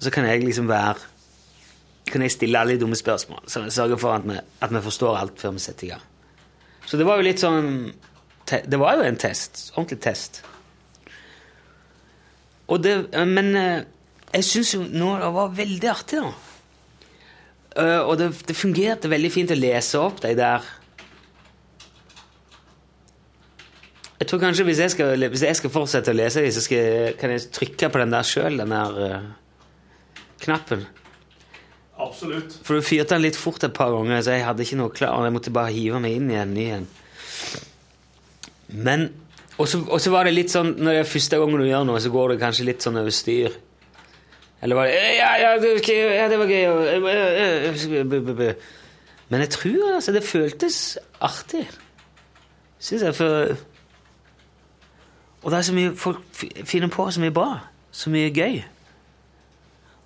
[0.01, 0.97] Så kan jeg liksom være
[2.07, 4.81] kan jeg stille alle de dumme spørsmål, så jeg sørger for at vi, at vi
[4.81, 6.05] forstår alt før vi setter i gang.
[6.87, 7.91] Så det var jo litt sånn
[8.47, 9.73] Det var jo en test.
[9.75, 10.37] Ordentlig test.
[12.71, 12.93] Og det,
[13.27, 13.81] men eh,
[14.31, 16.46] jeg syns jo nå det var veldig artig, da.
[17.77, 20.65] Eh, og det, det fungerte veldig fint å lese opp de der
[24.17, 27.11] Jeg tror kanskje hvis jeg skal, hvis jeg skal fortsette å lese de, så skal
[27.21, 29.27] kan jeg trykke på den der sjøl, den der uh,
[30.41, 30.87] knappen.
[32.01, 32.55] Absolutt.
[32.65, 35.21] For du fyrte den litt fort et par ganger, så jeg hadde ikke noe klar.
[35.21, 36.89] Jeg måtte bare hive meg inn i en ny en.
[38.73, 39.07] Men
[39.61, 41.85] Og så og så var det litt sånn Når det er første gangen du gjør
[41.87, 43.53] noe, så går det kanskje litt sånn over styr.
[44.61, 46.63] Eller var det Ja, ja, det, var gøy, ja, det var gøy.
[46.63, 48.55] eh, eh, eh,
[49.29, 51.67] Men jeg tror altså det føltes artig.
[52.79, 53.57] Syns jeg, for
[55.43, 56.23] Og det er så mye folk
[56.65, 57.59] finner på så mye bra.
[57.91, 58.63] Så mye gøy.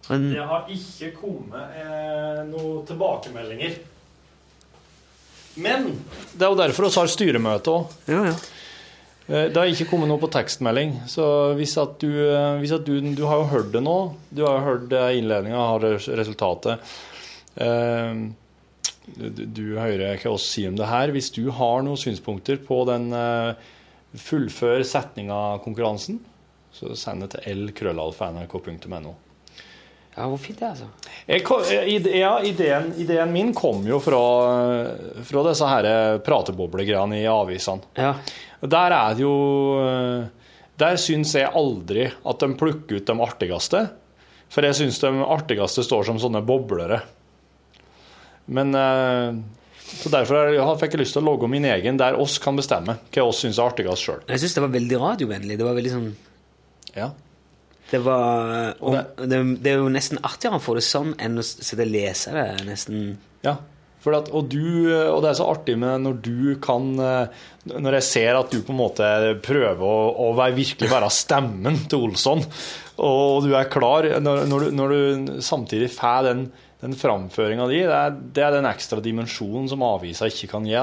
[0.09, 3.77] Men, Det har ikke kommet eh, noen tilbakemeldinger.
[5.55, 5.87] Men
[6.33, 7.93] det er jo derfor vi har styremøte òg.
[8.07, 8.35] Ja, ja.
[9.31, 10.97] Det har ikke kommet noe på tekstmelding.
[11.07, 11.23] Så
[11.55, 13.97] hvis at du, eh, hvis at du Du har jo hørt det nå.
[14.29, 15.79] Du har jo hørt innledninga, har
[16.19, 16.93] resultatet.
[17.55, 18.27] Eh,
[19.11, 21.11] Du, du hører hva oss sier om det her.
[21.11, 23.55] Hvis du har noen synspunkter på den eh,
[24.15, 26.19] fullfør setninga-konkurransen,
[26.71, 29.13] så send det til lkrøllalfa.nrk.no.
[30.15, 30.87] ja, hvor fint det altså.
[31.27, 31.43] Jeg,
[32.13, 34.21] ja, ideen, ideen min kom jo fra,
[35.27, 37.89] fra disse prateboblegreiene i avisene.
[37.97, 38.13] Ja.
[38.61, 39.35] Der er det jo
[40.77, 43.81] Der syns jeg aldri at de plukker ut de artigste.
[44.51, 47.01] For jeg syns de artigste står som sånne boblere.
[48.51, 49.33] Men eh,
[49.91, 52.97] Så derfor er- fikk jeg lyst til å logge min egen, der oss kan bestemme
[53.11, 54.21] hva oss syns er artigst sjøl.
[54.27, 55.57] Jeg syns det var veldig radiovennlig.
[55.57, 56.15] Det var veldig sånn
[56.95, 57.11] Ja.
[57.91, 58.93] Det var og
[59.27, 62.31] det, det er jo nesten artigere å få det sånn enn å sitte og lese
[62.31, 63.57] det nesten Ja.
[64.01, 68.05] At, og, du, og det er så artig med når du kan eh, Når jeg
[68.07, 69.09] ser at du på en måte
[69.45, 72.41] prøver å, å være, virkelig være stemmen til Olsson,
[73.05, 76.41] og du er klar Når, når, du, når du samtidig får den,
[76.81, 80.81] den framføringa di, det er, det er den ekstra dimensjonen som avisa ikke kan gi.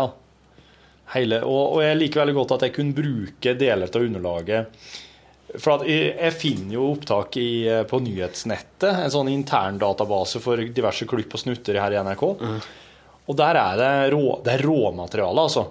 [1.17, 4.81] Hele, og, og jeg liker veldig godt at jeg kunne bruke deler av underlaget
[5.57, 10.61] for jeg, jeg finner jo opptak i, eh, på nyhetsnettet, en sånn intern database for
[10.61, 12.25] diverse klipp og snutter her i NRK.
[13.29, 15.67] Og der er det, rå, det er råmateriale, altså.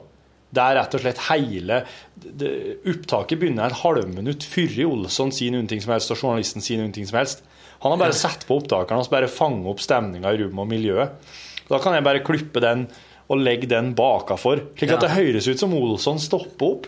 [0.54, 1.82] Det er rett og slett hele
[2.16, 2.50] det,
[2.88, 7.18] Opptaket begynner et halvminutt før Olsson sier ting som helst, og journalisten sier ting som
[7.20, 7.44] helst.
[7.84, 11.34] Han har bare satt på opptakeren og bare fanget opp stemninga i rommet og miljøet.
[11.68, 12.88] Da kan jeg bare klippe den
[13.28, 15.08] og legge den bakafor, slik at Ja.
[15.08, 16.88] det høres ut som Olsson stopper opp.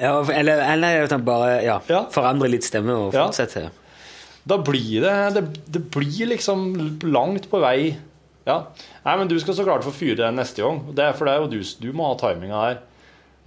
[0.00, 2.02] Ja, eller, eller bare ja, Ja.
[2.10, 3.28] forandrer litt stemme og Ja.
[3.28, 3.70] fortsetter.
[4.46, 7.96] Da blir det, det Det blir liksom langt på vei.
[8.46, 8.60] Ja.
[9.04, 10.78] Nei, men du skal så klart få fyre den neste gang.
[10.94, 12.76] Det er, for det er jo du, du må ha timinga her.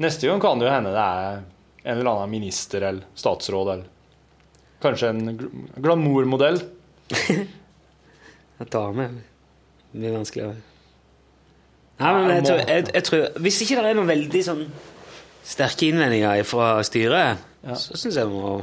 [0.04, 1.40] Neste gang kan det jo hende det er
[1.86, 3.88] en eller annen minister eller statsråd eller
[4.84, 6.60] kanskje en gl- glamourmodell.
[8.60, 9.08] En dame
[9.92, 10.58] blir vanskeligere.
[12.00, 14.62] Nei, men jeg tror, jeg, jeg tror Hvis ikke det er noen veldig sånn
[15.50, 17.42] sterke innvendinger fra styret,
[17.76, 18.54] så syns jeg må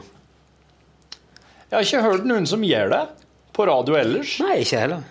[1.66, 3.03] Jeg har ikke hørt noen som gjør det
[3.57, 4.37] på radio ellers.
[4.45, 5.05] Nei, ikke heller.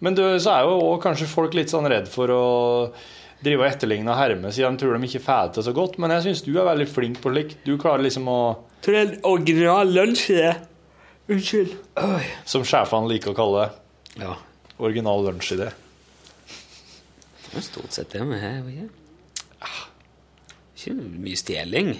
[0.00, 2.44] Men du, så er jo også kanskje folk litt sånn redd for å
[3.44, 5.98] drive og etterligne og herme, siden de tror de ikke får det så godt.
[6.00, 7.60] Men jeg syns du er veldig flink på slikt.
[7.64, 8.40] Du klarer liksom å
[8.80, 10.54] Tror det er en original lunsjidé.
[11.30, 11.74] Unnskyld.
[12.48, 14.22] Som sjefene liker å kalle det.
[14.24, 14.38] Ja.
[14.80, 15.68] Original lunsjidé.
[17.50, 18.64] Det er stort sett det vi har.
[18.72, 18.88] Ikke,
[20.78, 21.92] ikke mye stjeling.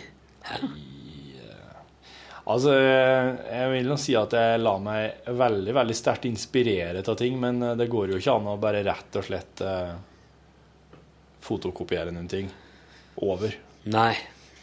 [2.51, 7.37] Altså, jeg vil nå si at jeg lar meg veldig veldig sterkt inspirere av ting,
[7.39, 9.93] men det går jo ikke an å bare rett og slett eh,
[11.47, 12.51] fotokopiere noen ting
[13.23, 13.55] over.
[13.93, 14.15] Nei.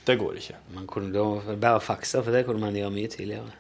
[0.08, 0.60] Det går ikke.
[0.76, 3.56] Man kunne da bare faksa, for det kunne man gjøre mye tidligere.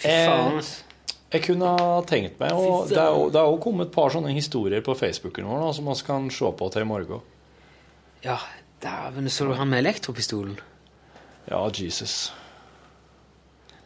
[0.00, 0.86] Fy Eh, faen, altså.
[1.30, 4.96] Jeg kunne ha tenkt meg, og det er jo kommet et par sånne historier på
[4.98, 7.20] Facebooken vår nå, som vi kan se på til i morgen.
[8.24, 8.38] Ja,
[8.82, 10.56] dæven, så du han med elektropistolen?
[11.46, 12.32] Ja, Jesus.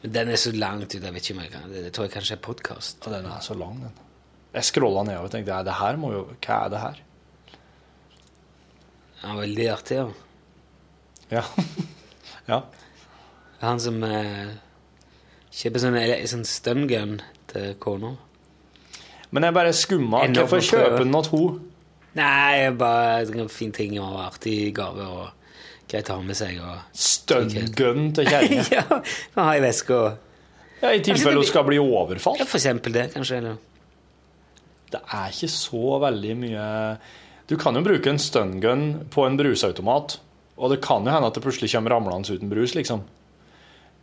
[0.04, 2.04] Men Den er så langt ut, jeg vet ikke om jeg kan Det, det tror
[2.04, 3.06] jeg kanskje er podkast.
[3.06, 3.94] Ja, den er så lang, den.
[4.54, 7.00] Jeg scrolla nedover og tenkte "Nei, det her må jo Hva er det her?
[9.24, 10.08] Ja, veldig artig, ja.
[11.30, 11.42] Ja.
[12.52, 12.58] ja.
[13.62, 14.52] Han som eh,
[15.48, 15.96] kjøper sånn,
[16.28, 17.14] sånn stungun
[17.48, 18.10] til kona.
[19.32, 20.26] Men jeg bare skumma.
[20.28, 20.82] Hvorfor kjøper han prøve.
[20.84, 21.70] kjøper den til henne?
[22.14, 25.43] Nei, bare en fin ting og artig gave og
[25.94, 26.58] greit å ha med seg.
[26.60, 28.66] og Stun-gun til kjerringa.
[28.76, 29.00] ja,
[29.38, 30.00] ha i veska.
[30.82, 32.42] Ja, I tilfelle hun skal bli overfalt.
[32.42, 33.40] Ja, for eksempel det, kanskje.
[33.40, 33.56] Eller.
[34.92, 36.64] Det er ikke så veldig mye
[37.48, 40.18] Du kan jo bruke en stun-gun på en brusautomat,
[40.54, 43.02] og det kan jo hende at det plutselig kommer ramlende uten brus, liksom.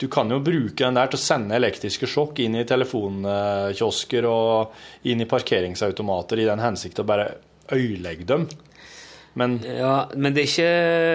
[0.01, 5.07] Du kan jo bruke den der til å sende elektriske sjokk inn i telefonkiosker og
[5.09, 7.27] inn i parkeringsautomater i den hensikt å bare
[7.69, 8.47] ødelegge dem.
[9.35, 10.71] Men Ja, men det er ikke,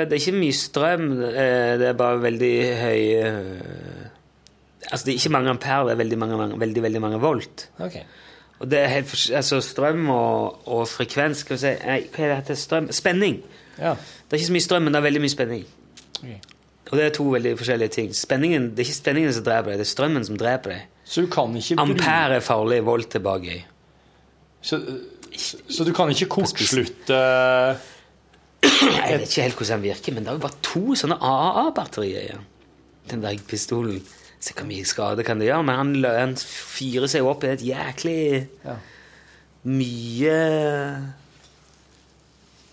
[0.09, 1.09] det er ikke mye strøm.
[1.23, 4.07] eh, Det er bare veldig høy eh,
[4.93, 7.69] Altså, det er ikke mange ampere, det er veldig, mange, veldig, veldig mange volt.
[7.83, 7.97] Ok.
[8.61, 12.29] Og det er helt altså strøm og, og frekvens skal vi si, nei, Hva er
[12.31, 12.55] det heter?
[12.61, 12.87] Strøm?
[12.95, 13.41] Spenning.
[13.81, 13.91] Ja.
[13.99, 15.65] Det er ikke så mye strøm, men det er veldig mye spenning.
[16.23, 16.53] Ok.
[16.87, 18.13] Og det er to veldig forskjellige ting.
[18.15, 20.87] Spenningen, Det er ikke spenningen som dreper deg, det er strømmen som dreper deg.
[21.05, 23.61] Så du kan ikke Ampere er farlig, volt er bare gøy.
[24.63, 24.79] så,
[25.69, 27.19] så du kan ikke kortslutte
[28.67, 32.25] Jeg vet ikke helt hvordan den virker, men det er jo bare to sånne AA-batterier
[32.27, 32.47] igjen.
[33.11, 34.01] Den der pistolen.
[34.43, 37.65] Se hvor mye skade kan det gjøre, men han, han fyrer seg opp i et
[37.65, 38.19] jæklig
[38.67, 38.77] Ja.
[39.67, 40.35] Mye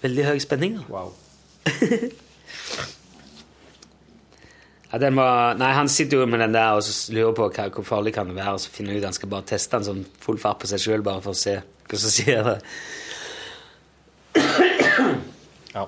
[0.04, 0.76] Veldig høy spenning.
[0.82, 0.84] da.
[0.92, 1.14] Wow.
[4.94, 7.64] Ja, den var, nei, Han sitter jo med den der og så lurer på hva,
[7.74, 9.88] hvor farlig kan det være, og så finner han ut han skal bare teste den
[9.88, 11.56] sånn full fart på seg sjøl, bare for å se
[11.90, 12.52] hva som skjer.
[15.74, 15.88] Ja.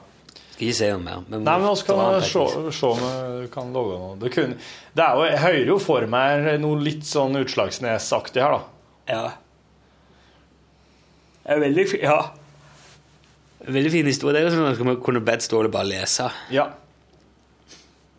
[0.55, 1.23] Skal ikke si noe mer.
[1.27, 3.01] Men Nei, men vi kan se om
[3.41, 4.13] vi kan love noe.
[4.21, 4.55] Det, kunne,
[4.95, 8.61] det er jo, jeg hører jo for meg noe litt sånn Utslagsnes-aktig her, da.
[9.11, 9.25] Ja.
[11.43, 12.21] Det er veldig fint, ja.
[13.65, 14.37] Veldig fin historie.
[14.39, 16.69] Det er jo sånn at man kunne bedt Ståle bare lese Ja.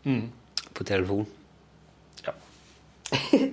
[0.05, 1.25] på telefon.
[2.27, 2.37] Ja.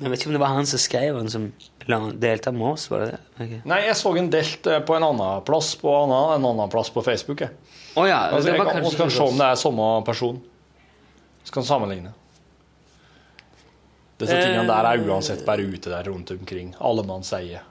[0.00, 1.50] Jeg vet ikke om det var han som skrev den, som
[1.98, 3.20] med oss, var det det?
[3.36, 3.60] Okay.
[3.68, 6.72] Nei, jeg så en delt eh, på en annen plass på en annen, en annen
[6.72, 7.42] plass på Facebook.
[7.46, 7.50] Jeg.
[7.96, 10.40] Oh, ja, Altså, det jeg var kan, kan se om det er samme person.
[11.44, 12.12] Så kan sammenligne.
[14.20, 16.74] Disse tingene der er uansett bare ute der rundt omkring.
[16.78, 17.62] Allemannseie.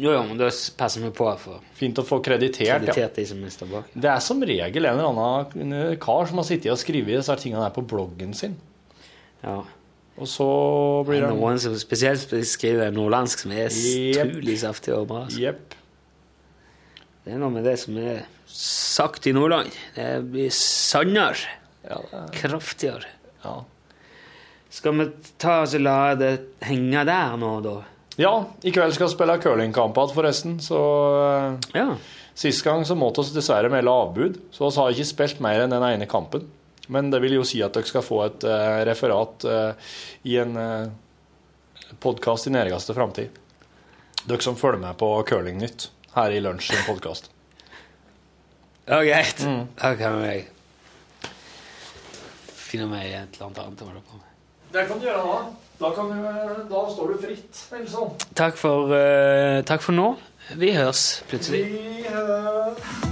[0.00, 0.48] Jo, jo, men da
[0.78, 2.94] passer vi på for Fint å få kreditert, ja.
[2.96, 3.90] kreditert bak.
[3.92, 7.66] Det er som regel en eller annen kar som har sittet og skrevet disse tingene
[7.66, 8.56] der på bloggen sin.
[9.42, 9.60] Ja.
[10.20, 10.46] Og så
[11.08, 14.60] blir Det er noen som spesielt skriver nordlandsk, som er utrolig yep.
[14.60, 15.24] saftig og bra.
[15.24, 15.40] altså.
[15.40, 15.74] Yep.
[17.24, 19.70] Det er noe med det som er sagt i Nordland.
[19.96, 21.38] Det blir sannere.
[21.86, 23.06] Ja, det er- Kraftigere.
[23.44, 23.62] ja.
[24.72, 27.82] Skal vi ta oss og la det henge der nå, da?
[28.16, 30.58] ja, i kveld skal vi spille curlingkamp igjen, forresten.
[30.60, 30.78] Så
[31.74, 31.96] eh, Ja.
[32.34, 35.70] Sist gang så måtte vi dessverre melde avbud, så vi har ikke spilt mer enn
[35.70, 36.46] den ene kampen.
[36.86, 39.92] Men det vil jo si at dere skal få et eh, referat eh,
[40.28, 40.90] i en uh,
[42.02, 43.38] podkast i nærmeste framtid.
[44.24, 47.30] Dere som følger med på Curlingnytt her i Lunsj sin podkast.
[48.86, 49.44] Ja, greit.
[49.78, 50.48] Da kan jeg
[52.72, 54.28] finne meg et eller annet annet å holde på med.
[54.72, 55.38] Det kan du gjøre da.
[55.82, 56.26] Da, kan du,
[56.70, 58.12] da står du fritt, Nilsson.
[58.38, 60.12] Takk for, uh, takk for nå.
[60.58, 61.64] Vi høres plutselig.
[61.72, 63.11] Vi hører